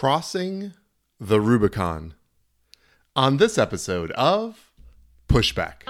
Crossing 0.00 0.74
the 1.18 1.40
Rubicon. 1.40 2.14
On 3.16 3.38
this 3.38 3.58
episode 3.58 4.12
of 4.12 4.70
Pushback. 5.28 5.82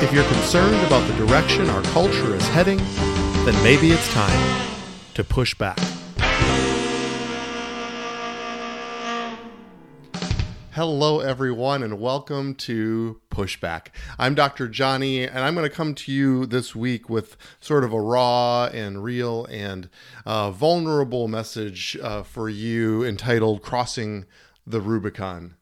If 0.00 0.12
you're 0.12 0.22
concerned 0.22 0.86
about 0.86 1.04
the 1.08 1.26
direction 1.26 1.68
our 1.68 1.82
culture 1.82 2.36
is 2.36 2.46
heading, 2.50 2.80
then 3.44 3.60
maybe 3.64 3.90
it's 3.90 4.12
time 4.12 4.68
to 5.14 5.24
push 5.24 5.52
back. 5.54 5.78
Hello, 10.70 11.18
everyone, 11.18 11.82
and 11.82 11.98
welcome 11.98 12.54
to 12.54 13.20
Pushback. 13.30 13.88
I'm 14.16 14.36
Dr. 14.36 14.68
Johnny, 14.68 15.24
and 15.24 15.40
I'm 15.40 15.54
going 15.54 15.68
to 15.68 15.74
come 15.74 15.94
to 15.96 16.12
you 16.12 16.46
this 16.46 16.74
week 16.76 17.10
with 17.10 17.36
sort 17.58 17.82
of 17.82 17.92
a 17.92 18.00
raw 18.00 18.66
and 18.66 19.02
real 19.02 19.44
and 19.46 19.90
uh, 20.24 20.52
vulnerable 20.52 21.26
message 21.26 21.98
uh, 22.00 22.22
for 22.22 22.48
you 22.48 23.04
entitled 23.04 23.60
Crossing 23.60 24.24
the 24.64 24.80
Rubicon. 24.80 25.56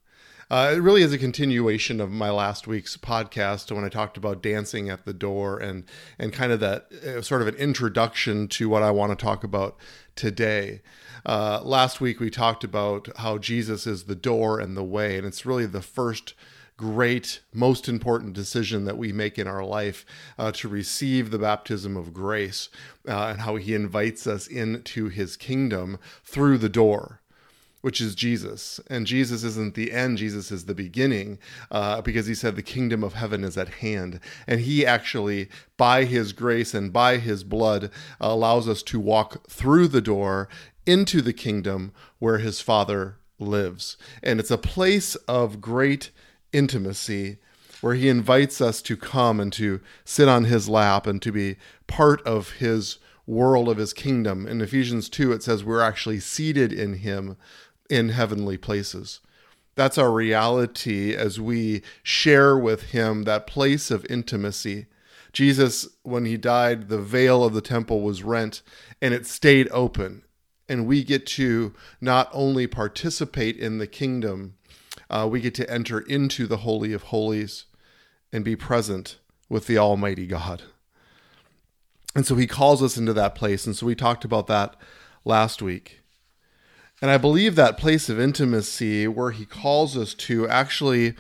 Uh, 0.51 0.73
it 0.75 0.81
really 0.81 1.03
is 1.03 1.13
a 1.13 1.19
continuation 1.19 2.01
of 2.01 2.11
my 2.11 2.29
last 2.29 2.67
week's 2.67 2.97
podcast 2.97 3.71
when 3.71 3.85
I 3.85 3.89
talked 3.89 4.17
about 4.17 4.43
dancing 4.43 4.91
at 4.91 5.05
the 5.05 5.13
door 5.13 5.59
and 5.59 5.85
and 6.19 6.33
kind 6.33 6.51
of 6.51 6.59
that 6.59 6.91
uh, 6.93 7.23
sort 7.23 7.41
of 7.41 7.47
an 7.47 7.55
introduction 7.55 8.49
to 8.49 8.69
what 8.69 8.83
I 8.83 8.91
want 8.91 9.17
to 9.17 9.25
talk 9.25 9.45
about 9.45 9.77
today. 10.17 10.83
Uh, 11.25 11.61
last 11.63 12.01
week 12.01 12.19
we 12.19 12.31
talked 12.31 12.65
about 12.65 13.09
how 13.19 13.39
Jesus 13.39 13.87
is 13.87 14.05
the 14.05 14.17
door 14.17 14.59
and 14.59 14.77
the 14.77 14.83
way, 14.83 15.17
and 15.17 15.25
it's 15.25 15.47
really 15.47 15.67
the 15.67 15.83
first 15.83 16.35
great, 16.77 17.43
most 17.55 17.89
important 17.89 18.33
decision 18.33 18.87
that 18.87 18.99
we 18.99 19.13
make 19.13 19.39
in 19.39 19.47
our 19.47 19.65
life 19.65 20.05
uh, 20.37 20.51
to 20.51 20.69
receive 20.69 21.31
the 21.31 21.39
baptism 21.39 21.97
of 21.97 22.13
grace 22.13 22.71
uh, 23.07 23.27
and 23.27 23.43
how 23.43 23.55
he 23.55 23.73
invites 23.73 24.27
us 24.27 24.49
into 24.49 25.11
his 25.11 25.37
kingdom 25.37 25.97
through 26.25 26.59
the 26.59 26.71
door 26.71 27.20
which 27.81 28.01
is 28.01 28.15
Jesus. 28.15 28.81
And 28.89 29.07
Jesus 29.07 29.43
isn't 29.43 29.75
the 29.75 29.93
end, 29.93 30.19
Jesus 30.19 30.51
is 30.51 30.65
the 30.65 30.75
beginning, 30.75 31.39
uh, 31.71 32.01
because 32.03 32.27
he 32.27 32.35
said 32.35 32.57
the 32.57 32.63
kingdom 32.63 33.03
of 33.03 33.15
heaven 33.15 33.45
is 33.45 33.57
at 33.57 33.75
hand. 33.75 34.21
And 34.47 34.61
he 34.61 34.85
actually, 34.85 35.49
by 35.77 36.05
his 36.05 36.33
grace 36.33 36.75
and 36.75 36.93
by 36.93 37.17
his 37.19 37.45
blood, 37.45 37.85
uh, 37.85 37.89
allows 38.21 38.69
us 38.69 38.83
to 38.85 39.01
walk 39.01 39.49
through 39.49 39.89
the 39.89 40.03
door 40.03 40.49
into 40.87 41.21
the 41.23 41.33
kingdom 41.33 41.93
where 42.19 42.39
his 42.39 42.61
Father 42.61 43.17
lives. 43.39 43.97
And 44.23 44.39
it's 44.39 44.51
a 44.51 44.59
place 44.59 45.15
of 45.17 45.61
great 45.61 46.11
intimacy 46.53 47.39
where 47.81 47.95
he 47.95 48.09
invites 48.09 48.61
us 48.61 48.83
to 48.83 48.97
come 48.97 49.41
and 49.41 49.53
to 49.55 49.81
sit 50.05 50.29
on 50.29 50.45
his 50.45 50.69
lap 50.69 51.07
and 51.07 51.23
to 51.23 51.33
be 51.33 51.57
part 51.87 52.21
of 52.27 52.53
his 52.53 52.99
world 53.27 53.69
of 53.69 53.79
his 53.79 53.93
kingdom. 53.93 54.47
In 54.47 54.61
Ephesians 54.61 55.09
2, 55.09 55.33
it 55.33 55.43
says 55.43 55.65
we're 55.65 55.81
actually 55.81 56.21
seated 56.21 56.73
in 56.73 56.95
him 56.95 57.37
in 57.91 58.11
heavenly 58.11 58.57
places. 58.57 59.21
That's 59.75 59.99
our 59.99 60.11
reality 60.11 61.15
as 61.15 61.41
we 61.41 61.83
share 62.03 62.57
with 62.57 62.91
him 62.91 63.25
that 63.25 63.47
place 63.47 63.91
of 63.91 64.07
intimacy. 64.09 64.87
Jesus, 65.33 65.89
when 66.03 66.25
he 66.25 66.37
died, 66.37 66.89
the 66.89 66.99
veil 66.99 67.45
of 67.45 67.55
the 67.55 67.61
temple 67.61 68.01
was 68.01 68.23
rent 68.23 68.63
and 69.03 69.15
it 69.15 69.27
stayed 69.27 69.69
open. 69.71 70.23
And 70.69 70.87
we 70.87 71.03
get 71.03 71.27
to 71.29 71.75
not 72.01 72.29
only 72.33 72.67
participate 72.67 73.57
in 73.57 73.79
the 73.79 73.87
kingdom, 73.87 74.55
uh, 75.09 75.27
we 75.31 75.41
get 75.41 75.55
to 75.57 75.71
enter 75.71 76.01
into 76.01 76.47
the 76.47 76.59
Holy 76.59 76.93
of 76.93 77.05
Holies 77.05 77.67
and 78.33 78.45
be 78.45 78.55
present 78.55 79.19
with 79.49 79.67
the 79.67 79.79
Almighty 79.79 80.27
God. 80.27 80.63
And 82.15 82.27
so 82.27 82.35
he 82.37 82.47
calls 82.47 82.83
us 82.83 82.97
into 82.97 83.13
that 83.15 83.35
place. 83.35 83.67
And 83.67 83.77
so 83.77 83.87
we 83.87 83.95
talked 83.95 84.25
about 84.25 84.47
that 84.49 84.77
last 85.25 85.63
week. 85.63 86.00
And 87.03 87.11
I 87.11 87.17
believe 87.17 87.55
that 87.55 87.79
place 87.79 88.09
of 88.09 88.21
intimacy 88.21 89.09
where 89.09 89.31
he 89.31 89.47
calls 89.47 89.97
us 89.97 90.13
to 90.15 90.47
actually 90.49 91.15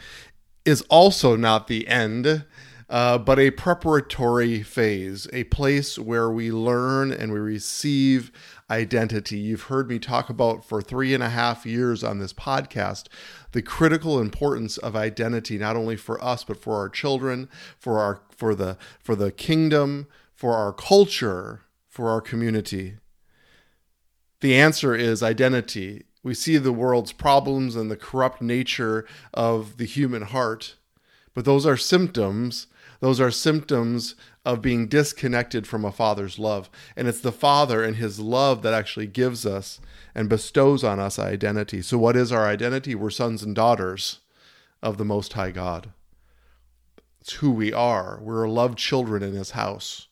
is 0.64 0.82
also 0.91 1.36
not 1.36 1.68
the 1.68 1.88
end, 1.88 2.44
uh, 2.91 3.16
but 3.16 3.38
a 3.38 3.50
preparatory 3.50 4.62
phase, 4.62 5.26
a 5.32 5.44
place 5.44 5.98
where 5.98 6.30
we 6.30 6.52
learn 6.52 7.12
and 7.12 7.32
we 7.32 7.38
receive 7.38 8.30
identity. 8.70 9.38
You've 9.38 9.64
heard 9.64 9.88
me 9.88 9.98
talk 9.98 10.28
about 10.28 10.64
for 10.64 10.82
three 10.82 11.14
and 11.14 11.22
a 11.22 11.30
half 11.30 11.64
years 11.64 12.04
on 12.04 12.18
this 12.18 12.32
podcast 12.32 13.06
the 13.52 13.62
critical 13.62 14.20
importance 14.20 14.76
of 14.78 14.94
identity, 14.94 15.58
not 15.58 15.76
only 15.76 15.97
for 15.97 16.22
us 16.22 16.44
but 16.44 16.60
for 16.60 16.76
our 16.76 16.88
children, 16.88 17.48
for 17.78 17.98
our 17.98 18.20
for 18.36 18.54
the 18.54 18.76
for 19.00 19.16
the 19.16 19.32
kingdom, 19.32 20.06
for 20.34 20.54
our 20.54 20.72
culture, 20.72 21.62
for 21.88 22.10
our 22.10 22.20
community. 22.20 22.97
The 24.40 24.56
answer 24.56 24.94
is 24.94 25.22
identity. 25.22 26.04
We 26.22 26.34
see 26.34 26.56
the 26.56 26.72
world's 26.72 27.12
problems 27.12 27.76
and 27.76 27.90
the 27.90 27.96
corrupt 27.96 28.42
nature 28.42 29.06
of 29.32 29.76
the 29.76 29.86
human 29.86 30.22
heart, 30.22 30.76
but 31.34 31.44
those 31.44 31.66
are 31.66 31.76
symptoms. 31.76 32.66
Those 33.00 33.20
are 33.20 33.30
symptoms 33.30 34.14
of 34.44 34.60
being 34.60 34.86
disconnected 34.86 35.66
from 35.66 35.84
a 35.84 35.92
father's 35.92 36.38
love. 36.38 36.68
And 36.96 37.08
it's 37.08 37.20
the 37.20 37.32
father 37.32 37.82
and 37.82 37.96
his 37.96 38.20
love 38.20 38.62
that 38.62 38.74
actually 38.74 39.06
gives 39.06 39.46
us 39.46 39.80
and 40.14 40.28
bestows 40.28 40.84
on 40.84 40.98
us 40.98 41.18
identity. 41.18 41.80
So, 41.82 41.96
what 41.96 42.16
is 42.16 42.32
our 42.32 42.46
identity? 42.46 42.94
We're 42.94 43.10
sons 43.10 43.42
and 43.42 43.54
daughters 43.54 44.20
of 44.82 44.98
the 44.98 45.04
Most 45.04 45.34
High 45.34 45.50
God. 45.50 45.92
It's 47.20 47.34
who 47.34 47.50
we 47.50 47.72
are. 47.72 48.18
We're 48.22 48.48
loved 48.48 48.78
children 48.78 49.22
in 49.22 49.34
his 49.34 49.52
house. 49.52 50.08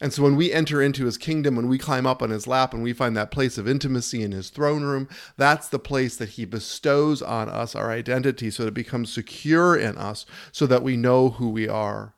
And 0.00 0.14
so 0.14 0.22
when 0.22 0.34
we 0.34 0.50
enter 0.50 0.80
into 0.80 1.04
his 1.04 1.18
kingdom, 1.18 1.56
when 1.56 1.68
we 1.68 1.76
climb 1.76 2.06
up 2.06 2.22
on 2.22 2.30
his 2.30 2.46
lap 2.46 2.72
and 2.72 2.82
we 2.82 2.94
find 2.94 3.14
that 3.16 3.30
place 3.30 3.58
of 3.58 3.68
intimacy 3.68 4.22
in 4.22 4.32
his 4.32 4.48
throne 4.48 4.82
room, 4.82 5.08
that's 5.36 5.68
the 5.68 5.78
place 5.78 6.16
that 6.16 6.30
he 6.30 6.46
bestows 6.46 7.20
on 7.20 7.50
us 7.50 7.74
our 7.74 7.90
identity 7.90 8.50
so 8.50 8.62
that 8.62 8.70
it 8.70 8.74
becomes 8.74 9.12
secure 9.12 9.76
in 9.76 9.98
us 9.98 10.24
so 10.52 10.66
that 10.66 10.82
we 10.82 10.96
know 10.96 11.30
who 11.30 11.50
we 11.50 11.68
are. 11.68 12.14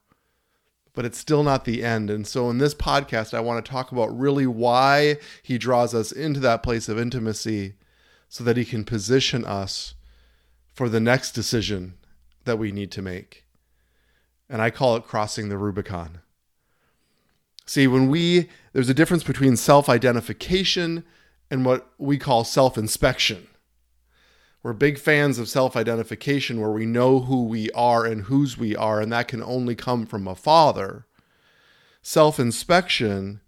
But 0.94 1.04
it's 1.04 1.18
still 1.18 1.42
not 1.42 1.64
the 1.64 1.82
end. 1.82 2.08
And 2.08 2.24
so 2.24 2.50
in 2.50 2.58
this 2.58 2.74
podcast, 2.74 3.34
I 3.34 3.40
want 3.40 3.64
to 3.64 3.70
talk 3.70 3.90
about 3.90 4.16
really 4.16 4.46
why 4.46 5.16
he 5.42 5.58
draws 5.58 5.92
us 5.92 6.12
into 6.12 6.38
that 6.40 6.62
place 6.62 6.88
of 6.88 6.98
intimacy 6.98 7.74
so 8.28 8.44
that 8.44 8.56
he 8.56 8.64
can 8.64 8.84
position 8.84 9.44
us 9.44 9.94
for 10.72 10.88
the 10.88 11.00
next 11.00 11.32
decision 11.32 11.94
that 12.44 12.58
we 12.58 12.70
need 12.70 12.92
to 12.92 13.02
make. 13.02 13.44
And 14.48 14.62
I 14.62 14.70
call 14.70 14.96
it 14.96 15.04
crossing 15.04 15.48
the 15.48 15.58
Rubicon. 15.58 16.21
See, 17.64 17.86
when 17.86 18.08
we, 18.08 18.48
there's 18.72 18.88
a 18.88 18.94
difference 18.94 19.24
between 19.24 19.56
self 19.56 19.88
identification 19.88 21.04
and 21.50 21.64
what 21.66 21.86
we 21.98 22.16
call 22.18 22.44
self 22.44 22.78
inspection. 22.78 23.46
We're 24.62 24.72
big 24.72 24.98
fans 24.98 25.38
of 25.38 25.48
self 25.48 25.76
identification 25.76 26.60
where 26.60 26.70
we 26.70 26.86
know 26.86 27.20
who 27.20 27.44
we 27.44 27.70
are 27.72 28.06
and 28.06 28.22
whose 28.22 28.56
we 28.56 28.76
are, 28.76 29.00
and 29.00 29.12
that 29.12 29.28
can 29.28 29.42
only 29.42 29.74
come 29.74 30.06
from 30.06 30.26
a 30.26 30.34
father. 30.34 31.06
Self 32.00 32.40
inspection 32.40 33.40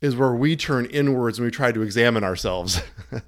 is 0.00 0.14
where 0.14 0.34
we 0.34 0.54
turn 0.54 0.86
inwards 0.86 1.38
and 1.38 1.44
we 1.44 1.50
try 1.50 1.72
to 1.72 1.82
examine 1.82 2.22
ourselves. 2.22 2.80
and 3.12 3.22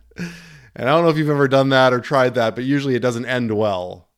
I 0.76 0.84
don't 0.84 1.02
know 1.02 1.10
if 1.10 1.16
you've 1.16 1.28
ever 1.28 1.48
done 1.48 1.70
that 1.70 1.92
or 1.92 2.00
tried 2.00 2.34
that, 2.34 2.54
but 2.54 2.64
usually 2.64 2.94
it 2.94 3.00
doesn't 3.00 3.26
end 3.26 3.56
well. 3.56 4.08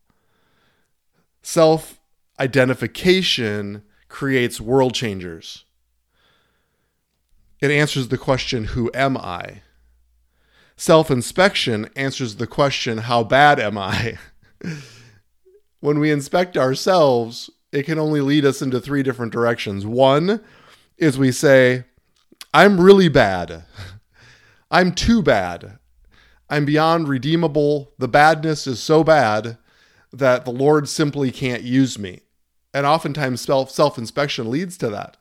Self 1.42 1.98
identification 2.38 3.84
creates 4.08 4.60
world 4.60 4.94
changers. 4.94 5.64
It 7.62 7.70
answers 7.70 8.08
the 8.08 8.18
question, 8.18 8.64
Who 8.64 8.90
am 8.92 9.16
I? 9.16 9.62
Self 10.76 11.12
inspection 11.12 11.88
answers 11.94 12.36
the 12.36 12.46
question, 12.48 12.98
How 12.98 13.22
bad 13.22 13.60
am 13.60 13.78
I? 13.78 14.18
when 15.80 16.00
we 16.00 16.10
inspect 16.10 16.56
ourselves, 16.56 17.50
it 17.70 17.84
can 17.84 18.00
only 18.00 18.20
lead 18.20 18.44
us 18.44 18.62
into 18.62 18.80
three 18.80 19.04
different 19.04 19.32
directions. 19.32 19.86
One 19.86 20.40
is 20.98 21.16
we 21.16 21.30
say, 21.30 21.84
I'm 22.52 22.80
really 22.80 23.08
bad. 23.08 23.62
I'm 24.72 24.92
too 24.92 25.22
bad. 25.22 25.78
I'm 26.50 26.64
beyond 26.64 27.06
redeemable. 27.06 27.92
The 27.96 28.08
badness 28.08 28.66
is 28.66 28.80
so 28.80 29.04
bad 29.04 29.56
that 30.12 30.44
the 30.44 30.50
Lord 30.50 30.88
simply 30.88 31.30
can't 31.30 31.62
use 31.62 31.96
me. 31.96 32.22
And 32.74 32.86
oftentimes 32.86 33.40
self 33.40 33.98
inspection 33.98 34.50
leads 34.50 34.76
to 34.78 34.88
that. 34.90 35.16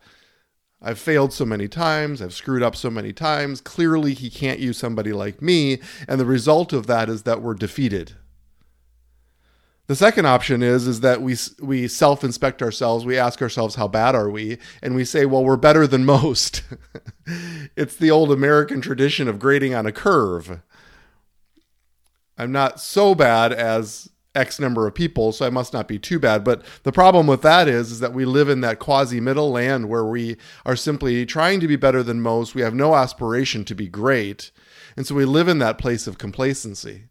I've 0.82 1.00
failed 1.00 1.32
so 1.32 1.46
many 1.46 1.68
times. 1.68 2.22
I've 2.22 2.34
screwed 2.34 2.64
up 2.64 2.76
so 2.76 2.90
many 2.90 3.14
times. 3.14 3.62
Clearly, 3.62 4.14
he 4.14 4.30
can't 4.30 4.60
use 4.60 4.78
somebody 4.78 5.14
like 5.14 5.42
me. 5.42 5.80
And 6.08 6.20
the 6.20 6.26
result 6.26 6.74
of 6.74 6.88
that 6.88 7.08
is 7.08 7.24
that 7.24 7.42
we're 7.42 7.54
defeated. 7.54 8.14
The 9.88 9.96
second 9.96 10.26
option 10.26 10.64
is 10.64 10.88
is 10.88 11.02
that 11.02 11.22
we 11.22 11.36
we 11.60 11.88
self-inspect 11.88 12.62
ourselves, 12.62 13.06
we 13.06 13.18
ask 13.18 13.42
ourselves 13.42 13.76
how 13.76 13.90
bad 13.90 14.16
are 14.16 14.30
we, 14.30 14.58
and 14.82 14.96
we 14.96 15.04
say, 15.04 15.26
well, 15.26 15.44
we're 15.44 15.58
better 15.58 15.86
than 15.86 16.06
most. 16.06 16.64
it's 17.76 17.98
the 17.98 18.10
old 18.10 18.32
American 18.32 18.80
tradition 18.80 19.28
of 19.28 19.38
grading 19.38 19.74
on 19.74 19.86
a 19.86 19.92
curve. 19.92 20.62
I'm 22.38 22.54
not 22.54 22.80
so 22.80 23.14
bad 23.14 23.52
as 23.52 24.10
X 24.34 24.60
number 24.60 24.88
of 24.88 24.96
people, 24.96 25.32
so 25.32 25.46
I 25.46 25.50
must 25.50 25.74
not 25.74 25.88
be 25.88 26.00
too 26.00 26.18
bad. 26.18 26.44
But 26.44 26.64
the 26.84 26.92
problem 26.92 27.28
with 27.28 27.42
that 27.42 27.68
is, 27.68 27.92
is 27.92 28.00
that 28.00 28.14
we 28.14 28.24
live 28.24 28.48
in 28.48 28.62
that 28.62 28.80
quasi 28.80 29.20
middle 29.20 29.52
land 29.52 29.90
where 29.90 30.06
we 30.06 30.38
are 30.66 30.76
simply 30.76 31.26
trying 31.26 31.60
to 31.60 31.68
be 31.68 31.76
better 31.76 32.02
than 32.02 32.22
most. 32.22 32.56
We 32.56 32.62
have 32.62 32.74
no 32.74 32.96
aspiration 32.96 33.66
to 33.66 33.76
be 33.76 33.88
great. 33.88 34.52
And 34.96 35.06
so 35.06 35.16
we 35.16 35.26
live 35.26 35.48
in 35.48 35.60
that 35.60 35.78
place 35.78 36.08
of 36.08 36.18
complacency. 36.18 37.06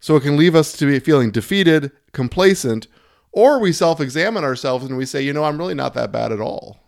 So 0.00 0.16
it 0.16 0.22
can 0.22 0.36
leave 0.36 0.54
us 0.54 0.72
to 0.74 0.86
be 0.86 0.98
feeling 0.98 1.30
defeated, 1.30 1.90
complacent, 2.12 2.86
or 3.32 3.58
we 3.58 3.72
self 3.72 4.00
examine 4.00 4.44
ourselves 4.44 4.84
and 4.84 4.96
we 4.96 5.06
say, 5.06 5.22
you 5.22 5.32
know, 5.32 5.44
I'm 5.44 5.58
really 5.58 5.74
not 5.74 5.94
that 5.94 6.12
bad 6.12 6.32
at 6.32 6.40
all. 6.40 6.80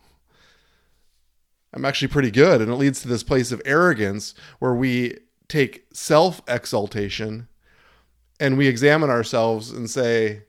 I'm 1.75 1.85
actually 1.85 2.09
pretty 2.09 2.31
good. 2.31 2.62
And 2.62 2.71
it 2.71 2.77
leads 2.77 3.03
to 3.03 3.09
this 3.09 3.23
place 3.23 3.53
of 3.53 3.61
arrogance 3.67 4.35
where 4.61 4.75
we 4.75 5.19
take 5.49 5.87
self 5.93 6.41
exaltation 6.49 7.49
and 8.38 8.59
we 8.59 8.67
examine 8.67 9.11
ourselves 9.11 9.71
and 9.71 9.88
say, 9.88 10.43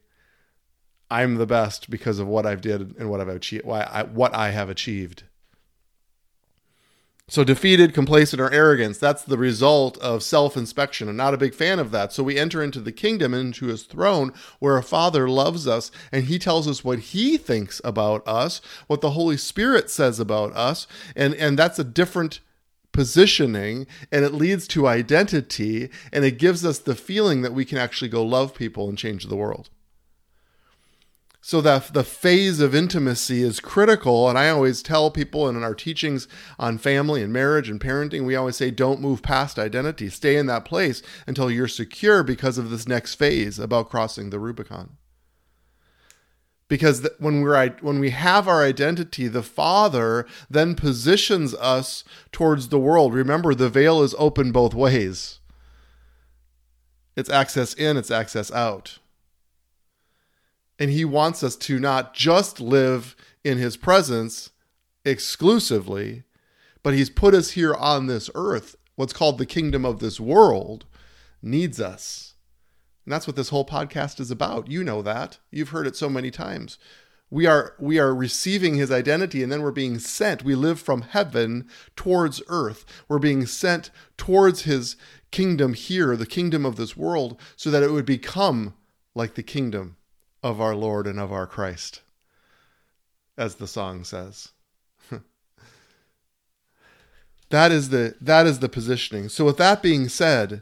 I'm 1.09 1.35
the 1.35 1.45
best 1.45 1.89
because 1.89 2.19
of 2.19 2.27
what 2.27 2.45
I've 2.45 2.61
did 2.61 2.95
and 2.97 3.09
what 3.09 3.21
I've 3.21 3.29
achieved, 3.29 3.65
why 3.65 3.81
I, 3.81 4.03
what 4.03 4.35
I 4.35 4.51
have 4.51 4.69
achieved. 4.69 5.23
So, 7.29 7.43
defeated, 7.43 7.93
complacent, 7.93 8.41
or 8.41 8.49
arrogance, 8.53 8.97
that's 8.97 9.23
the 9.23 9.37
result 9.37 9.97
of 9.97 10.23
self 10.23 10.55
inspection. 10.55 11.09
I'm 11.09 11.17
not 11.17 11.33
a 11.33 11.37
big 11.37 11.53
fan 11.53 11.77
of 11.77 11.91
that. 11.91 12.13
So, 12.13 12.23
we 12.23 12.37
enter 12.37 12.63
into 12.63 12.79
the 12.79 12.93
kingdom, 12.93 13.33
into 13.33 13.65
his 13.65 13.83
throne, 13.83 14.31
where 14.59 14.77
a 14.77 14.83
father 14.83 15.27
loves 15.27 15.67
us 15.67 15.91
and 16.09 16.25
he 16.25 16.39
tells 16.39 16.69
us 16.69 16.85
what 16.85 16.99
he 16.99 17.35
thinks 17.35 17.81
about 17.83 18.25
us, 18.25 18.61
what 18.87 19.01
the 19.01 19.11
Holy 19.11 19.35
Spirit 19.35 19.89
says 19.89 20.21
about 20.21 20.55
us. 20.55 20.87
And, 21.17 21.33
and 21.35 21.59
that's 21.59 21.79
a 21.79 21.83
different 21.83 22.39
positioning 22.97 23.85
and 24.11 24.25
it 24.25 24.33
leads 24.33 24.67
to 24.67 24.87
identity 24.87 25.87
and 26.11 26.25
it 26.25 26.39
gives 26.39 26.65
us 26.65 26.79
the 26.79 26.95
feeling 26.95 27.43
that 27.43 27.53
we 27.53 27.63
can 27.63 27.77
actually 27.77 28.09
go 28.09 28.23
love 28.23 28.55
people 28.55 28.89
and 28.89 28.97
change 28.97 29.27
the 29.27 29.35
world. 29.35 29.69
So 31.39 31.61
that 31.61 31.93
the 31.93 32.03
phase 32.03 32.59
of 32.59 32.73
intimacy 32.73 33.43
is 33.43 33.59
critical 33.59 34.27
and 34.27 34.35
i 34.35 34.49
always 34.49 34.81
tell 34.81 35.11
people 35.11 35.47
and 35.47 35.55
in 35.55 35.63
our 35.63 35.75
teachings 35.75 36.27
on 36.57 36.79
family 36.79 37.21
and 37.21 37.31
marriage 37.31 37.69
and 37.69 37.79
parenting 37.79 38.25
we 38.25 38.35
always 38.35 38.55
say 38.55 38.71
don't 38.71 38.99
move 38.99 39.21
past 39.21 39.59
identity. 39.59 40.09
Stay 40.09 40.35
in 40.35 40.47
that 40.47 40.65
place 40.65 41.03
until 41.27 41.51
you're 41.51 41.67
secure 41.67 42.23
because 42.23 42.57
of 42.57 42.71
this 42.71 42.87
next 42.87 43.13
phase 43.13 43.59
about 43.59 43.91
crossing 43.91 44.31
the 44.31 44.39
rubicon 44.39 44.97
because 46.67 47.07
when 47.19 47.41
we're 47.41 47.69
when 47.81 47.99
we 47.99 48.09
have 48.09 48.47
our 48.47 48.63
identity 48.63 49.27
the 49.27 49.43
father 49.43 50.25
then 50.49 50.75
positions 50.75 51.53
us 51.55 52.03
towards 52.31 52.69
the 52.69 52.79
world 52.79 53.13
remember 53.13 53.53
the 53.53 53.69
veil 53.69 54.01
is 54.01 54.15
open 54.17 54.51
both 54.51 54.73
ways 54.73 55.39
it's 57.15 57.29
access 57.29 57.73
in 57.73 57.97
it's 57.97 58.11
access 58.11 58.51
out 58.51 58.99
and 60.79 60.91
he 60.91 61.05
wants 61.05 61.43
us 61.43 61.55
to 61.55 61.79
not 61.79 62.13
just 62.13 62.59
live 62.59 63.15
in 63.43 63.57
his 63.57 63.77
presence 63.77 64.51
exclusively, 65.05 66.23
but 66.83 66.93
he's 66.93 67.09
put 67.09 67.33
us 67.33 67.51
here 67.51 67.73
on 67.73 68.07
this 68.07 68.29
earth. 68.35 68.75
What's 68.95 69.13
called 69.13 69.37
the 69.37 69.45
kingdom 69.45 69.85
of 69.85 69.99
this 69.99 70.19
world 70.19 70.85
needs 71.41 71.79
us. 71.79 72.35
And 73.07 73.13
that's 73.13 73.25
what 73.25 73.37
this 73.37 73.47
whole 73.47 73.63
podcast 73.63 74.19
is 74.19 74.31
about. 74.31 74.69
You 74.69 74.83
know 74.83 75.01
that. 75.01 75.37
You've 75.49 75.69
heard 75.69 75.87
it 75.87 75.95
so 75.95 76.09
many 76.09 76.29
times. 76.29 76.77
We 77.29 77.45
are 77.45 77.73
we 77.79 77.99
are 77.99 78.13
receiving 78.13 78.75
his 78.75 78.91
identity 78.91 79.41
and 79.41 79.49
then 79.49 79.61
we're 79.61 79.71
being 79.71 79.97
sent. 79.97 80.43
We 80.43 80.55
live 80.55 80.77
from 80.77 81.03
heaven 81.03 81.69
towards 81.95 82.41
earth. 82.49 82.83
We're 83.07 83.17
being 83.17 83.45
sent 83.45 83.91
towards 84.17 84.63
his 84.63 84.97
kingdom 85.31 85.73
here, 85.73 86.17
the 86.17 86.25
kingdom 86.25 86.65
of 86.65 86.75
this 86.75 86.97
world, 86.97 87.39
so 87.55 87.71
that 87.71 87.81
it 87.81 87.91
would 87.91 88.05
become 88.05 88.73
like 89.15 89.35
the 89.35 89.43
kingdom 89.43 89.95
of 90.43 90.59
our 90.59 90.75
Lord 90.75 91.07
and 91.07 91.17
of 91.17 91.31
our 91.31 91.47
Christ, 91.47 92.01
as 93.37 93.55
the 93.55 93.67
song 93.67 94.03
says. 94.03 94.49
that 97.51 97.71
is 97.71 97.87
the 97.87 98.15
that 98.19 98.45
is 98.45 98.59
the 98.59 98.67
positioning. 98.67 99.29
So 99.29 99.45
with 99.45 99.55
that 99.59 99.81
being 99.81 100.09
said, 100.09 100.61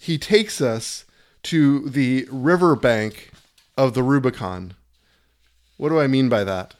he 0.00 0.18
takes 0.18 0.60
us 0.60 1.04
to 1.44 1.88
the 1.88 2.26
riverbank 2.30 3.30
of 3.76 3.94
the 3.94 4.02
Rubicon. 4.02 4.74
What 5.76 5.88
do 5.88 5.98
I 5.98 6.06
mean 6.06 6.28
by 6.28 6.44
that? 6.44 6.74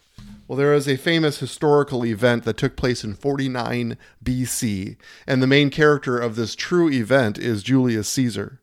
Well, 0.46 0.58
there 0.58 0.74
is 0.74 0.86
a 0.86 0.96
famous 0.96 1.38
historical 1.38 2.04
event 2.04 2.44
that 2.44 2.58
took 2.58 2.76
place 2.76 3.02
in 3.02 3.14
49 3.14 3.96
BC, 4.22 4.96
and 5.26 5.42
the 5.42 5.46
main 5.46 5.70
character 5.70 6.18
of 6.18 6.36
this 6.36 6.54
true 6.54 6.90
event 6.90 7.38
is 7.38 7.62
Julius 7.62 8.08
Caesar. 8.10 8.60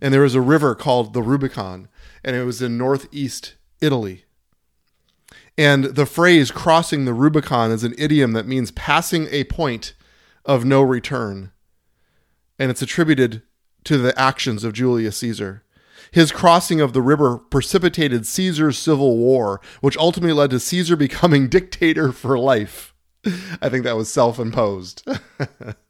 And 0.00 0.14
there 0.14 0.24
is 0.24 0.34
a 0.34 0.40
river 0.40 0.74
called 0.74 1.12
the 1.12 1.22
Rubicon, 1.22 1.88
and 2.24 2.36
it 2.36 2.44
was 2.44 2.62
in 2.62 2.78
northeast 2.78 3.54
Italy. 3.80 4.24
And 5.58 5.84
the 5.84 6.06
phrase 6.06 6.50
crossing 6.50 7.04
the 7.04 7.12
Rubicon 7.12 7.70
is 7.70 7.84
an 7.84 7.94
idiom 7.98 8.32
that 8.32 8.46
means 8.46 8.70
passing 8.70 9.26
a 9.30 9.44
point 9.44 9.94
of 10.44 10.64
no 10.64 10.80
return. 10.80 11.50
And 12.58 12.70
it's 12.70 12.82
attributed 12.82 13.42
to 13.84 13.98
the 13.98 14.18
actions 14.18 14.64
of 14.64 14.72
Julius 14.72 15.16
Caesar. 15.18 15.62
His 16.12 16.32
crossing 16.32 16.80
of 16.80 16.92
the 16.92 17.02
river 17.02 17.38
precipitated 17.38 18.26
Caesar's 18.26 18.78
civil 18.78 19.16
war, 19.16 19.60
which 19.80 19.96
ultimately 19.96 20.32
led 20.32 20.50
to 20.50 20.60
Caesar 20.60 20.96
becoming 20.96 21.48
dictator 21.50 22.12
for 22.12 22.38
life. 22.38 22.94
I 23.60 23.68
think 23.68 23.84
that 23.84 23.96
was 23.96 24.12
self 24.12 24.38
imposed. 24.38 25.06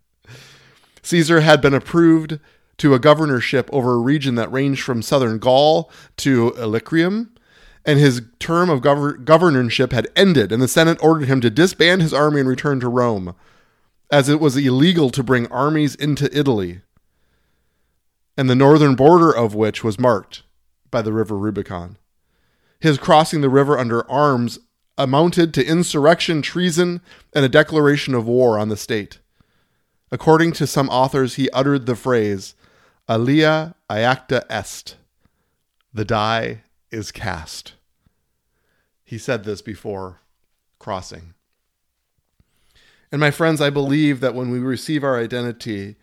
Caesar 1.02 1.40
had 1.40 1.60
been 1.60 1.74
approved 1.74 2.38
to 2.78 2.94
a 2.94 2.98
governorship 2.98 3.68
over 3.72 3.92
a 3.92 3.98
region 3.98 4.34
that 4.34 4.50
ranged 4.52 4.82
from 4.82 5.02
southern 5.02 5.38
Gaul 5.38 5.90
to 6.18 6.52
Illyricum, 6.56 7.32
and 7.84 7.98
his 7.98 8.22
term 8.38 8.68
of 8.68 8.80
gov- 8.80 9.24
governorship 9.24 9.92
had 9.92 10.08
ended, 10.16 10.50
and 10.52 10.60
the 10.60 10.68
Senate 10.68 10.98
ordered 11.02 11.26
him 11.26 11.40
to 11.40 11.50
disband 11.50 12.02
his 12.02 12.14
army 12.14 12.40
and 12.40 12.48
return 12.48 12.80
to 12.80 12.88
Rome, 12.88 13.34
as 14.10 14.28
it 14.28 14.40
was 14.40 14.56
illegal 14.56 15.10
to 15.10 15.22
bring 15.22 15.46
armies 15.48 15.94
into 15.94 16.36
Italy, 16.36 16.80
and 18.40 18.48
the 18.48 18.56
northern 18.56 18.94
border 18.94 19.30
of 19.30 19.54
which 19.54 19.84
was 19.84 19.98
marked 19.98 20.44
by 20.90 21.02
the 21.02 21.12
river 21.12 21.36
Rubicon. 21.36 21.98
His 22.80 22.96
crossing 22.96 23.42
the 23.42 23.50
river 23.50 23.78
under 23.78 24.10
arms 24.10 24.58
amounted 24.96 25.52
to 25.52 25.66
insurrection, 25.66 26.40
treason, 26.40 27.02
and 27.34 27.44
a 27.44 27.50
declaration 27.50 28.14
of 28.14 28.26
war 28.26 28.58
on 28.58 28.70
the 28.70 28.78
state. 28.78 29.18
According 30.10 30.52
to 30.52 30.66
some 30.66 30.88
authors, 30.88 31.34
he 31.34 31.50
uttered 31.50 31.84
the 31.84 31.94
phrase, 31.94 32.54
Alea 33.06 33.74
iacta 33.90 34.46
est. 34.48 34.96
The 35.92 36.06
die 36.06 36.62
is 36.90 37.12
cast. 37.12 37.74
He 39.04 39.18
said 39.18 39.44
this 39.44 39.60
before 39.60 40.20
crossing. 40.78 41.34
And 43.12 43.20
my 43.20 43.32
friends, 43.32 43.60
I 43.60 43.68
believe 43.68 44.20
that 44.20 44.34
when 44.34 44.50
we 44.50 44.60
receive 44.60 45.04
our 45.04 45.20
identity, 45.20 45.96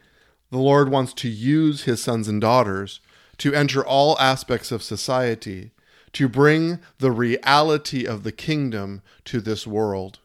the 0.49 0.57
Lord 0.57 0.89
wants 0.89 1.13
to 1.15 1.29
use 1.29 1.83
his 1.83 2.01
sons 2.01 2.27
and 2.27 2.39
daughters 2.39 2.99
to 3.37 3.53
enter 3.53 3.85
all 3.85 4.17
aspects 4.19 4.71
of 4.71 4.81
society, 4.81 5.71
to 6.13 6.27
bring 6.27 6.79
the 6.99 7.11
reality 7.11 8.05
of 8.05 8.23
the 8.23 8.31
kingdom 8.31 9.01
to 9.25 9.39
this 9.39 9.67
world. 9.67 10.19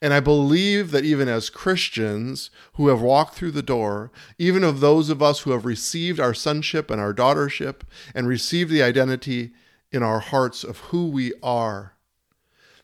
And 0.00 0.14
I 0.14 0.20
believe 0.20 0.90
that 0.92 1.04
even 1.04 1.28
as 1.28 1.50
Christians 1.50 2.50
who 2.74 2.88
have 2.88 3.00
walked 3.00 3.34
through 3.34 3.50
the 3.52 3.62
door, 3.62 4.12
even 4.38 4.62
of 4.62 4.80
those 4.80 5.10
of 5.10 5.22
us 5.22 5.40
who 5.40 5.50
have 5.50 5.64
received 5.64 6.20
our 6.20 6.34
sonship 6.34 6.90
and 6.90 7.00
our 7.00 7.12
daughtership 7.12 7.80
and 8.14 8.28
received 8.28 8.70
the 8.70 8.82
identity 8.82 9.52
in 9.90 10.02
our 10.02 10.20
hearts 10.20 10.62
of 10.62 10.78
who 10.78 11.08
we 11.08 11.32
are, 11.42 11.94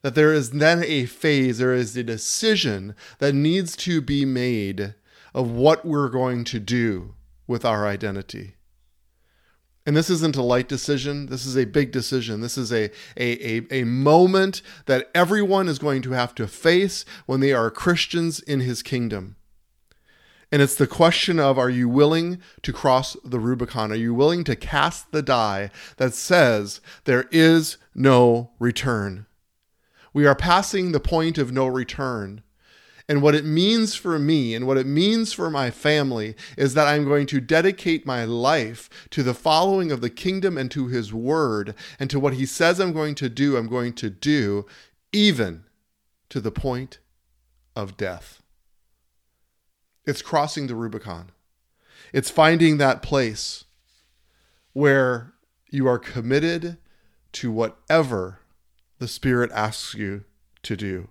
that 0.03 0.15
there 0.15 0.33
is 0.33 0.51
then 0.51 0.83
a 0.85 1.07
phase, 1.07 1.59
there 1.59 1.75
is 1.75 1.97
a 1.97 2.03
decision 2.03 2.97
that 3.19 3.35
needs 3.35 3.77
to 3.77 4.01
be 4.01 4.25
made 4.25 4.95
of 5.35 5.51
what 5.51 5.85
we're 5.85 6.09
going 6.09 6.45
to 6.45 6.61
do 6.61 7.15
with 7.47 7.65
our 7.65 7.87
identity. 7.87 8.55
And 9.87 9.97
this 9.97 10.09
isn't 10.09 10.37
a 10.37 10.43
light 10.43 10.69
decision. 10.69 11.27
This 11.27 11.45
is 11.45 11.57
a 11.57 11.67
big 11.67 11.93
decision. 11.93 12.41
This 12.41 12.57
is 12.57 12.73
a, 12.73 12.91
a, 13.19 13.59
a, 13.59 13.81
a, 13.81 13.85
moment 13.85 14.63
that 14.87 15.11
everyone 15.15 15.69
is 15.69 15.79
going 15.79 16.01
to 16.03 16.13
have 16.13 16.35
to 16.37 16.47
face 16.47 17.05
when 17.27 17.41
they 17.41 17.53
are 17.53 17.71
Christians 17.71 18.41
in 18.41 18.61
his 18.61 18.83
kingdom. 18.83 19.37
And 20.51 20.63
it's 20.63 20.77
the 20.77 20.87
question 20.87 21.39
of 21.39 21.59
are 21.59 21.69
you 21.69 21.89
willing 21.89 22.41
to 22.63 22.73
cross 22.73 23.17
the 23.25 23.41
Rubicon? 23.41 23.93
Are 23.93 23.97
you 23.97 24.15
willing 24.15 24.45
to 24.45 24.57
cast 24.57 25.13
the 25.13 25.21
die 25.21 25.71
that 25.97 26.15
says 26.15 26.81
there 27.05 27.27
is 27.31 27.77
no 27.95 28.53
return? 28.59 29.27
We 30.15 30.27
are 30.27 30.37
passing 30.37 30.93
the 30.93 31.01
point 31.01 31.37
of 31.39 31.53
no 31.53 31.67
return. 31.67 32.43
And 33.09 33.21
what 33.21 33.35
it 33.35 33.45
means 33.45 33.95
for 33.95 34.19
me 34.19 34.55
and 34.55 34.67
what 34.67 34.79
it 34.79 34.87
means 34.87 35.33
for 35.33 35.51
my 35.51 35.71
family 35.71 36.35
is 36.57 36.73
that 36.75 36.89
I'm 36.89 37.05
going 37.05 37.27
to 37.27 37.41
dedicate 37.41 38.07
my 38.07 38.25
life 38.25 38.89
to 39.11 39.23
the 39.23 39.35
following 39.35 39.93
of 39.93 40.01
the 40.01 40.09
kingdom 40.09 40.57
and 40.57 40.71
to 40.71 40.87
his 40.87 41.13
word 41.13 41.75
and 41.99 42.09
to 42.09 42.19
what 42.19 42.35
he 42.35 42.47
says 42.47 42.81
I'm 42.81 42.95
going 42.95 43.15
to 43.17 43.29
do, 43.29 43.57
I'm 43.57 43.69
going 43.69 43.93
to 43.95 44.09
do, 44.09 44.65
even 45.13 45.65
to 46.31 46.41
the 46.41 46.51
point 46.51 46.99
of 47.77 47.97
death. 47.97 48.43
It's 50.07 50.23
crossing 50.23 50.67
the 50.67 50.75
Rubicon. 50.75 51.31
It's 52.13 52.31
finding 52.31 52.79
that 52.79 53.03
place 53.03 53.65
where 54.73 55.35
you 55.71 55.87
are 55.87 55.99
committed 55.99 56.79
to 57.33 57.51
whatever 57.51 58.41
the 58.99 59.09
Spirit 59.09 59.51
asks 59.53 59.95
you 59.95 60.25
to 60.63 60.77
do. 60.77 61.09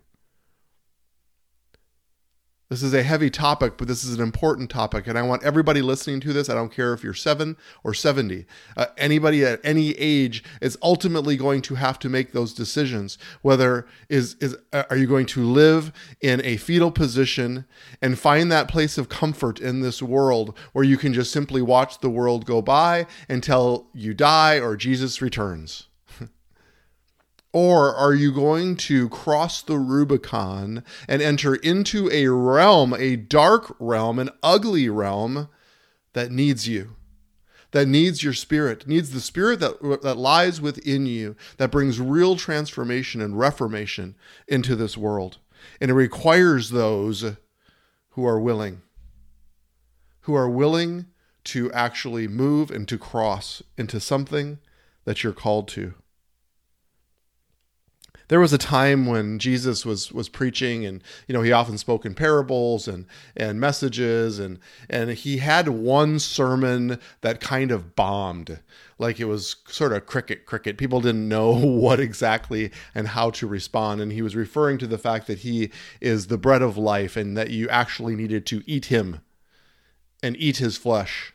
This 2.73 2.81
is 2.81 2.95
a 2.95 3.03
heavy 3.03 3.29
topic, 3.29 3.77
but 3.77 3.87
this 3.87 4.03
is 4.03 4.15
an 4.15 4.23
important 4.23 4.71
topic. 4.71 5.05
And 5.05 5.15
I 5.15 5.21
want 5.21 5.43
everybody 5.43 5.83
listening 5.83 6.19
to 6.21 6.33
this, 6.33 6.49
I 6.49 6.55
don't 6.55 6.73
care 6.73 6.91
if 6.91 7.03
you're 7.03 7.13
seven 7.13 7.55
or 7.83 7.93
70, 7.93 8.47
uh, 8.75 8.87
anybody 8.97 9.45
at 9.45 9.59
any 9.63 9.91
age 9.91 10.43
is 10.59 10.75
ultimately 10.81 11.37
going 11.37 11.61
to 11.61 11.75
have 11.75 11.99
to 11.99 12.09
make 12.09 12.31
those 12.31 12.51
decisions. 12.51 13.19
Whether 13.43 13.85
is, 14.09 14.37
is, 14.39 14.57
uh, 14.71 14.85
are 14.89 14.97
you 14.97 15.05
going 15.05 15.27
to 15.27 15.43
live 15.43 15.91
in 16.19 16.43
a 16.43 16.57
fetal 16.57 16.89
position 16.89 17.65
and 18.01 18.17
find 18.17 18.51
that 18.51 18.69
place 18.69 18.97
of 18.97 19.07
comfort 19.07 19.59
in 19.59 19.81
this 19.81 20.01
world 20.01 20.57
where 20.71 20.83
you 20.83 20.97
can 20.97 21.13
just 21.13 21.31
simply 21.31 21.61
watch 21.61 21.99
the 21.99 22.09
world 22.09 22.43
go 22.47 22.59
by 22.59 23.05
until 23.29 23.85
you 23.93 24.15
die 24.15 24.59
or 24.59 24.75
Jesus 24.75 25.21
returns? 25.21 25.89
Or 27.53 27.95
are 27.95 28.15
you 28.15 28.31
going 28.31 28.75
to 28.77 29.07
cross 29.09 29.61
the 29.61 29.77
Rubicon 29.77 30.83
and 31.07 31.21
enter 31.21 31.53
into 31.53 32.09
a 32.11 32.27
realm, 32.27 32.95
a 32.97 33.15
dark 33.15 33.75
realm, 33.79 34.17
an 34.17 34.31
ugly 34.41 34.89
realm 34.89 35.49
that 36.13 36.31
needs 36.31 36.67
you? 36.67 36.95
That 37.69 37.87
needs 37.87 38.23
your 38.23 38.33
spirit, 38.33 38.87
needs 38.87 39.11
the 39.11 39.21
spirit 39.21 39.59
that, 39.59 40.01
that 40.01 40.17
lies 40.17 40.61
within 40.61 41.05
you, 41.05 41.35
that 41.57 41.71
brings 41.71 41.99
real 41.99 42.35
transformation 42.35 43.21
and 43.21 43.37
reformation 43.37 44.15
into 44.47 44.75
this 44.75 44.97
world. 44.97 45.37
And 45.79 45.91
it 45.91 45.95
requires 45.95 46.71
those 46.71 47.35
who 48.09 48.25
are 48.25 48.39
willing, 48.39 48.81
who 50.21 50.33
are 50.33 50.49
willing 50.49 51.05
to 51.45 51.71
actually 51.71 52.27
move 52.27 52.71
and 52.71 52.87
to 52.87 52.97
cross 52.97 53.61
into 53.77 53.99
something 53.99 54.59
that 55.05 55.23
you're 55.23 55.33
called 55.33 55.67
to 55.69 55.93
there 58.27 58.39
was 58.39 58.53
a 58.53 58.57
time 58.57 59.05
when 59.05 59.39
Jesus 59.39 59.85
was 59.85 60.11
was 60.11 60.29
preaching 60.29 60.85
and 60.85 61.03
you 61.27 61.33
know 61.33 61.41
he 61.41 61.51
often 61.51 61.77
spoke 61.77 62.05
in 62.05 62.13
parables 62.13 62.87
and 62.87 63.05
and 63.35 63.59
messages 63.59 64.39
and 64.39 64.59
and 64.89 65.11
he 65.11 65.37
had 65.37 65.67
one 65.69 66.19
sermon 66.19 66.99
that 67.21 67.39
kind 67.39 67.71
of 67.71 67.95
bombed. 67.95 68.59
Like 68.97 69.19
it 69.19 69.25
was 69.25 69.57
sort 69.67 69.93
of 69.93 70.05
cricket 70.05 70.45
cricket. 70.45 70.77
People 70.77 71.01
didn't 71.01 71.27
know 71.27 71.51
what 71.53 71.99
exactly 71.99 72.71
and 72.95 73.09
how 73.09 73.29
to 73.31 73.47
respond. 73.47 74.01
And 74.01 74.11
he 74.11 74.21
was 74.21 74.35
referring 74.35 74.77
to 74.79 74.87
the 74.87 74.97
fact 74.97 75.27
that 75.27 75.39
he 75.39 75.71
is 75.99 76.27
the 76.27 76.37
bread 76.37 76.61
of 76.61 76.77
life 76.77 77.17
and 77.17 77.37
that 77.37 77.49
you 77.49 77.67
actually 77.69 78.15
needed 78.15 78.45
to 78.47 78.63
eat 78.65 78.85
him 78.85 79.21
and 80.21 80.37
eat 80.37 80.57
his 80.57 80.77
flesh 80.77 81.32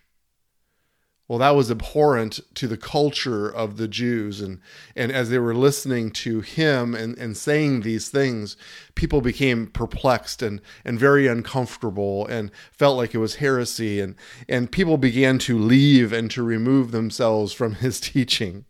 well, 1.28 1.38
that 1.38 1.54
was 1.54 1.70
abhorrent 1.70 2.40
to 2.54 2.66
the 2.66 2.78
culture 2.78 3.48
of 3.48 3.76
the 3.76 3.86
Jews. 3.86 4.40
And, 4.40 4.60
and 4.96 5.12
as 5.12 5.28
they 5.28 5.38
were 5.38 5.54
listening 5.54 6.10
to 6.12 6.40
him 6.40 6.94
and, 6.94 7.18
and 7.18 7.36
saying 7.36 7.82
these 7.82 8.08
things, 8.08 8.56
people 8.94 9.20
became 9.20 9.66
perplexed 9.66 10.40
and, 10.40 10.62
and 10.86 10.98
very 10.98 11.26
uncomfortable 11.26 12.26
and 12.26 12.50
felt 12.72 12.96
like 12.96 13.14
it 13.14 13.18
was 13.18 13.36
heresy. 13.36 14.00
And, 14.00 14.14
and 14.48 14.72
people 14.72 14.96
began 14.96 15.38
to 15.40 15.58
leave 15.58 16.14
and 16.14 16.30
to 16.30 16.42
remove 16.42 16.92
themselves 16.92 17.52
from 17.52 17.74
his 17.74 18.00
teaching. 18.00 18.64